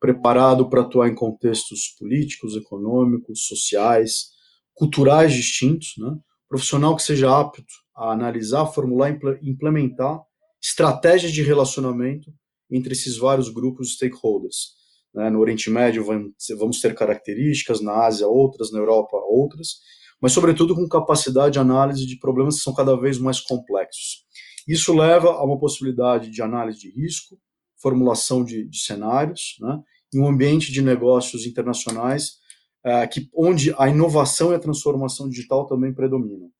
preparado 0.00 0.68
para 0.68 0.82
atuar 0.82 1.08
em 1.08 1.14
contextos 1.14 1.94
políticos, 1.98 2.56
econômicos, 2.56 3.46
sociais, 3.46 4.30
culturais 4.74 5.32
distintos, 5.32 5.94
né, 5.98 6.16
profissional 6.48 6.96
que 6.96 7.02
seja 7.02 7.38
apto 7.38 7.64
a 7.94 8.12
analisar, 8.12 8.66
formular 8.66 9.10
e 9.10 9.50
implementar 9.50 10.20
estratégias 10.62 11.32
de 11.32 11.42
relacionamento 11.42 12.32
entre 12.70 12.92
esses 12.92 13.16
vários 13.16 13.48
grupos 13.48 13.88
de 13.88 13.94
stakeholders. 13.94 14.74
Né? 15.14 15.30
No 15.30 15.40
Oriente 15.40 15.70
Médio 15.70 16.04
vamos 16.04 16.80
ter 16.80 16.94
características, 16.94 17.80
na 17.80 18.04
Ásia 18.04 18.26
outras, 18.26 18.72
na 18.72 18.78
Europa 18.78 19.16
outras, 19.16 19.80
mas 20.20 20.32
sobretudo 20.32 20.74
com 20.74 20.88
capacidade 20.88 21.54
de 21.54 21.58
análise 21.58 22.06
de 22.06 22.18
problemas 22.18 22.56
que 22.56 22.62
são 22.62 22.74
cada 22.74 22.96
vez 22.96 23.18
mais 23.18 23.40
complexos. 23.40 24.24
Isso 24.66 24.94
leva 24.94 25.30
a 25.30 25.44
uma 25.44 25.58
possibilidade 25.58 26.30
de 26.30 26.42
análise 26.42 26.78
de 26.78 26.90
risco, 26.90 27.38
formulação 27.76 28.44
de, 28.44 28.64
de 28.68 28.78
cenários, 28.78 29.56
né? 29.60 29.80
em 30.14 30.20
um 30.20 30.26
ambiente 30.26 30.72
de 30.72 30.82
negócios 30.82 31.46
internacionais 31.46 32.38
é, 32.84 33.06
que, 33.06 33.28
onde 33.34 33.74
a 33.78 33.88
inovação 33.88 34.52
e 34.52 34.54
a 34.54 34.60
transformação 34.60 35.28
digital 35.28 35.66
também 35.66 35.92
predominam. 35.92 36.50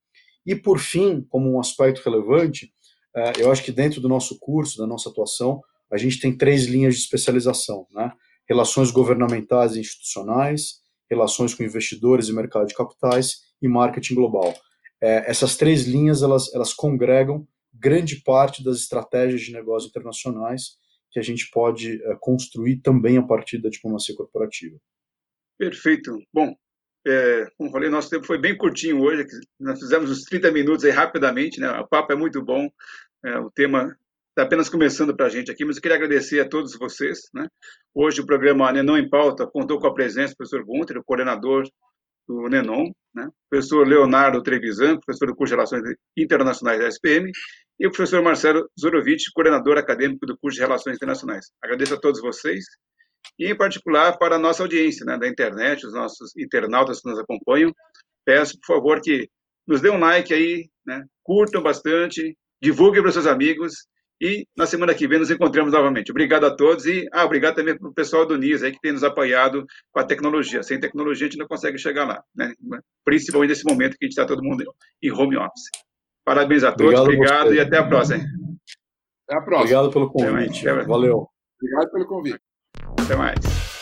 E, 0.45 0.55
por 0.55 0.79
fim, 0.79 1.25
como 1.29 1.53
um 1.53 1.61
aspecto 1.61 2.03
relevante, 2.05 2.73
é, 3.14 3.33
eu 3.38 3.51
acho 3.51 3.62
que 3.62 3.73
dentro 3.73 4.01
do 4.01 4.09
nosso 4.09 4.38
curso, 4.38 4.79
da 4.79 4.87
nossa 4.87 5.09
atuação, 5.09 5.61
a 5.90 5.97
gente 5.97 6.21
tem 6.21 6.37
três 6.37 6.66
linhas 6.66 6.95
de 6.95 7.01
especialização, 7.01 7.87
né? 7.92 8.12
Relações 8.49 8.90
governamentais 8.90 9.75
e 9.75 9.81
institucionais, 9.81 10.81
relações 11.11 11.55
com 11.55 11.62
investidores 11.62 12.29
e 12.29 12.33
mercado 12.33 12.66
de 12.66 12.75
capitais 12.75 13.38
e 13.62 13.69
marketing 13.69 14.14
global. 14.14 14.55
É, 15.01 15.31
essas 15.31 15.57
três 15.57 15.85
linhas, 15.85 16.23
elas, 16.23 16.53
elas 16.55 16.73
congregam 16.73 17.47
grande 17.79 18.23
parte 18.23 18.65
das 18.65 18.79
estratégias 18.79 19.43
de 19.43 19.53
negócios 19.53 19.91
internacionais 19.91 20.77
que 21.11 21.19
a 21.19 21.23
gente 21.23 21.49
pode 21.51 22.03
é, 22.03 22.17
construir 22.21 22.79
também 22.79 23.17
a 23.17 23.23
partir 23.23 23.59
da 23.59 23.69
diplomacia 23.69 24.15
corporativa. 24.15 24.77
Perfeito. 25.59 26.19
Bom, 26.33 26.55
é, 27.07 27.47
como 27.57 27.71
falei, 27.71 27.89
nosso 27.89 28.11
tempo 28.11 28.27
foi 28.27 28.39
bem 28.39 28.57
curtinho 28.57 29.01
hoje, 29.01 29.25
nós 29.59 29.79
fizemos 29.79 30.11
os 30.11 30.25
30 30.25 30.51
minutos 30.51 30.85
aí 30.85 30.91
rapidamente, 30.91 31.61
né? 31.61 31.71
O 31.79 31.87
papo 31.87 32.12
é 32.12 32.17
muito 32.17 32.45
bom, 32.45 32.69
é, 33.25 33.39
o 33.39 33.51
tema 33.51 33.97
está 34.37 34.43
apenas 34.43 34.69
começando 34.69 35.17
para 35.17 35.27
a 35.27 35.31
gente 35.31 35.51
aqui, 35.51 35.65
mas 35.65 35.77
eu 35.77 35.83
queria 35.83 35.97
agradecer 35.97 36.41
a 36.41 36.49
todos 36.49 36.77
vocês. 36.79 37.21
Né? 37.33 37.49
Hoje 37.95 38.21
o 38.21 38.27
programa 38.27 38.71
Nenon 38.71 38.99
em 38.99 39.09
Pauta 39.09 39.47
contou 39.47 39.81
com 39.81 39.87
a 39.87 39.95
presença 39.95 40.35
do 40.35 40.37
professor 40.37 40.62
Gunter, 40.62 40.99
o 40.99 41.05
coordenador 41.05 41.65
do 42.27 42.49
Nenon, 42.49 42.91
né? 43.15 43.27
o 43.27 43.33
professor 43.49 43.87
Leonardo 43.87 44.43
Trevisan, 44.43 44.99
professor 44.99 45.27
do 45.27 45.37
curso 45.37 45.53
de 45.53 45.57
Relações 45.57 45.83
Internacionais 46.17 46.81
da 46.81 46.89
SPM, 46.89 47.31
e 47.79 47.87
o 47.87 47.91
professor 47.91 48.23
Marcelo 48.23 48.69
Zorovitch, 48.79 49.25
coordenador 49.35 49.79
acadêmico 49.79 50.27
do 50.27 50.37
curso 50.39 50.57
de 50.57 50.62
Relações 50.62 50.97
Internacionais. 50.97 51.47
Agradeço 51.62 51.95
a 51.95 52.01
todos 52.01 52.21
vocês, 52.21 52.65
e 53.39 53.51
em 53.51 53.57
particular 53.57 54.17
para 54.19 54.37
a 54.37 54.39
nossa 54.39 54.62
audiência 54.62 55.05
né, 55.05 55.19
da 55.19 55.29
internet, 55.29 55.87
os 55.87 55.93
nossos 55.93 56.37
internautas 56.37 57.01
que 57.01 57.09
nos 57.09 57.19
acompanham. 57.19 57.73
Peço, 58.25 58.59
por 58.61 58.75
favor, 58.75 59.01
que 59.01 59.29
nos 59.67 59.81
dê 59.81 59.91
um 59.91 59.99
like 59.99 60.33
aí, 60.33 60.69
né, 60.87 61.05
curtam 61.23 61.62
bastante, 61.62 62.37
divulguem 62.62 63.03
para 63.03 63.09
os 63.09 63.15
seus 63.15 63.27
amigos 63.27 63.75
e 64.21 64.47
na 64.57 64.67
semana 64.67 64.95
que 64.95 65.07
vem 65.07 65.19
nos 65.19 65.31
encontramos 65.31 65.73
novamente. 65.73 66.11
Obrigado 66.11 66.45
a 66.45 66.55
todos 66.55 66.87
e 66.87 67.07
ah, 67.13 67.25
obrigado 67.25 67.57
também 67.57 67.77
para 67.79 67.89
o 67.89 67.93
pessoal 67.95 68.27
do 68.27 68.37
NIS 68.37 68.63
aí 68.63 68.73
que 68.73 68.81
tem 68.81 68.93
nos 68.93 69.05
apoiado 69.05 69.65
com 69.93 70.01
a 70.01 70.05
tecnologia. 70.05 70.63
Sem 70.63 70.81
tecnologia 70.81 71.27
a 71.27 71.31
gente 71.31 71.39
não 71.39 71.47
consegue 71.47 71.79
chegar 71.79 72.07
lá, 72.07 72.23
né? 72.35 72.53
principalmente 73.05 73.51
nesse 73.51 73.64
momento 73.64 73.97
que 73.99 74.05
a 74.05 74.07
gente 74.07 74.12
está 74.12 74.27
todo 74.27 74.43
mundo 74.43 74.64
em 75.03 75.12
home 75.12 75.37
office. 75.37 75.71
Parabéns 76.25 76.64
a 76.64 76.73
todos, 76.73 76.99
obrigado, 76.99 77.49
obrigado 77.49 77.55
e 77.55 77.61
até 77.61 77.79
a 77.79 77.87
próxima. 77.87 78.25
Até 79.29 79.39
a 79.39 79.43
próxima. 79.43 79.61
Obrigado 79.61 79.91
pelo 79.93 80.11
convite. 80.11 80.61
Até 80.61 80.77
mais. 80.77 80.87
Valeu. 80.87 81.29
Obrigado 81.61 81.93
pelo 81.93 82.07
convite. 82.07 82.41
Até 82.99 83.17
mais. 83.17 83.76